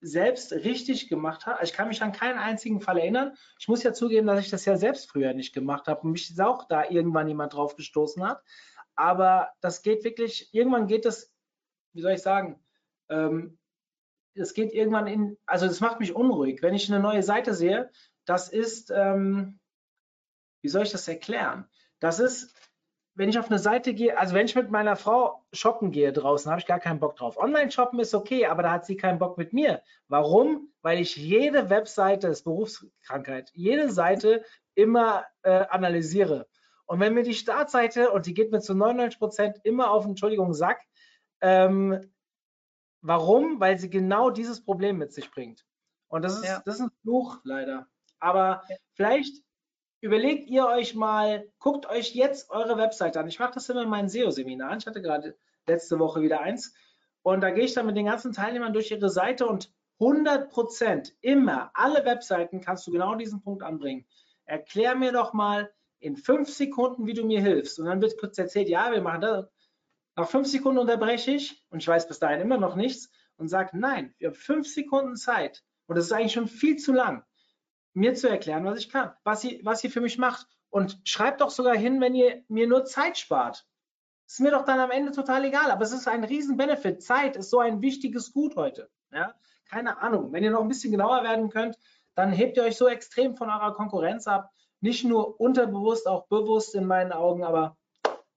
[0.00, 1.62] selbst richtig gemacht hat.
[1.62, 3.34] Ich kann mich an keinen einzigen Fall erinnern.
[3.58, 6.40] Ich muss ja zugeben, dass ich das ja selbst früher nicht gemacht habe und mich
[6.40, 8.42] auch da irgendwann jemand drauf gestoßen hat.
[8.96, 11.32] Aber das geht wirklich, irgendwann geht das,
[11.92, 12.60] wie soll ich sagen,
[13.08, 13.58] ähm,
[14.34, 16.62] es geht irgendwann in, also das macht mich unruhig.
[16.62, 17.90] Wenn ich eine neue Seite sehe,
[18.24, 19.58] das ist, ähm,
[20.62, 21.68] wie soll ich das erklären?
[22.00, 22.54] Das ist,
[23.14, 26.50] wenn ich auf eine Seite gehe, also wenn ich mit meiner Frau shoppen gehe draußen,
[26.50, 27.36] habe ich gar keinen Bock drauf.
[27.36, 29.82] Online-Shoppen ist okay, aber da hat sie keinen Bock mit mir.
[30.08, 30.72] Warum?
[30.80, 34.44] Weil ich jede Webseite, das ist Berufskrankheit, jede Seite
[34.74, 36.48] immer äh, analysiere.
[36.86, 40.54] Und wenn mir die Startseite, und die geht mir zu 99 Prozent immer auf, Entschuldigung,
[40.54, 40.80] Sack,
[41.40, 42.00] ähm,
[43.02, 43.60] warum?
[43.60, 45.66] Weil sie genau dieses Problem mit sich bringt.
[46.08, 46.62] Und das ist, ja.
[46.64, 47.86] das ist ein Fluch, leider.
[48.22, 48.62] Aber
[48.94, 49.42] vielleicht
[50.00, 53.26] überlegt ihr euch mal, guckt euch jetzt eure Webseite an.
[53.26, 54.78] Ich mache das immer in meinen SEO-Seminaren.
[54.78, 56.72] Ich hatte gerade letzte Woche wieder eins.
[57.22, 61.12] Und da gehe ich dann mit den ganzen Teilnehmern durch ihre Seite und 100 Prozent
[61.20, 64.06] immer, alle Webseiten kannst du genau diesen Punkt anbringen.
[64.44, 67.80] Erklär mir doch mal in fünf Sekunden, wie du mir hilfst.
[67.80, 69.46] Und dann wird kurz erzählt, ja, wir machen das.
[70.14, 73.76] Nach fünf Sekunden unterbreche ich und ich weiß bis dahin immer noch nichts und sage,
[73.76, 75.64] nein, wir haben fünf Sekunden Zeit.
[75.86, 77.24] Und das ist eigentlich schon viel zu lang
[77.94, 80.46] mir zu erklären, was ich kann, was sie, was sie für mich macht.
[80.70, 83.66] Und schreibt doch sogar hin, wenn ihr mir nur Zeit spart.
[84.26, 87.02] Ist mir doch dann am Ende total egal, aber es ist ein riesen Benefit.
[87.02, 88.88] Zeit ist so ein wichtiges Gut heute.
[89.10, 89.34] Ja?
[89.68, 90.32] Keine Ahnung.
[90.32, 91.78] Wenn ihr noch ein bisschen genauer werden könnt,
[92.14, 94.50] dann hebt ihr euch so extrem von eurer Konkurrenz ab.
[94.80, 97.76] Nicht nur unterbewusst, auch bewusst in meinen Augen, aber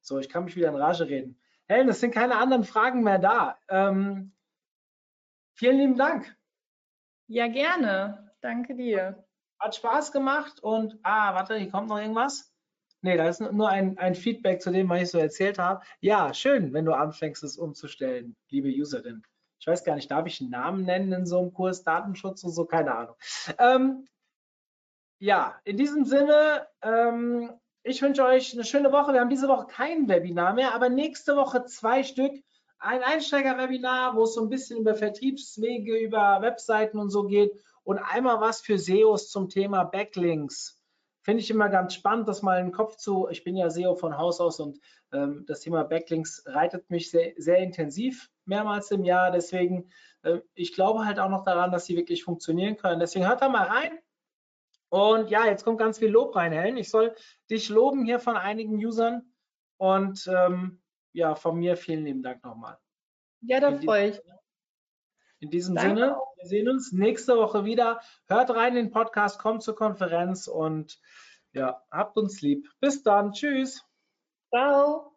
[0.01, 1.39] so, ich kann mich wieder in Rage reden.
[1.68, 3.58] Helen, es sind keine anderen Fragen mehr da.
[3.70, 4.34] Ähm,
[5.53, 6.38] vielen lieben Dank.
[7.28, 8.32] Ja, gerne.
[8.41, 9.24] Danke dir.
[9.66, 12.53] Hat Spaß gemacht und, ah, warte, hier kommt noch irgendwas.
[13.01, 15.84] Nee, da ist nur ein, ein Feedback zu dem, was ich so erzählt habe.
[16.01, 19.24] Ja, schön, wenn du anfängst, es umzustellen, liebe Userin.
[19.59, 22.51] Ich weiß gar nicht, darf ich einen Namen nennen in so einem Kurs Datenschutz und
[22.51, 22.66] so?
[22.66, 23.16] Keine Ahnung.
[23.57, 24.07] Ähm,
[25.18, 27.51] ja, in diesem Sinne, ähm,
[27.82, 29.13] ich wünsche euch eine schöne Woche.
[29.13, 32.34] Wir haben diese Woche kein Webinar mehr, aber nächste Woche zwei Stück.
[32.78, 37.51] Ein Einsteiger-Webinar, wo es so ein bisschen über Vertriebswege, über Webseiten und so geht
[37.86, 40.81] und einmal was für SEOs zum Thema Backlinks.
[41.21, 43.27] Finde ich immer ganz spannend, das mal in den Kopf zu.
[43.29, 44.79] Ich bin ja SEO von Haus aus und
[45.11, 49.31] ähm, das Thema Backlinks reitet mich sehr, sehr intensiv mehrmals im Jahr.
[49.31, 49.89] Deswegen,
[50.23, 52.99] äh, ich glaube halt auch noch daran, dass sie wirklich funktionieren können.
[52.99, 53.97] Deswegen hört da mal rein.
[54.89, 56.77] Und ja, jetzt kommt ganz viel Lob rein, Helen.
[56.77, 57.15] Ich soll
[57.49, 59.31] dich loben hier von einigen Usern.
[59.77, 60.81] Und ähm,
[61.13, 62.77] ja, von mir vielen lieben Dank nochmal.
[63.41, 64.34] Ja, da freue ich mich.
[65.39, 65.89] In diesem Danke.
[65.89, 68.01] Sinne, wir sehen uns nächste Woche wieder.
[68.27, 70.99] Hört rein in den Podcast, kommt zur Konferenz und
[71.51, 72.67] ja, habt uns lieb.
[72.79, 73.31] Bis dann.
[73.31, 73.83] Tschüss.
[74.49, 75.14] Ciao.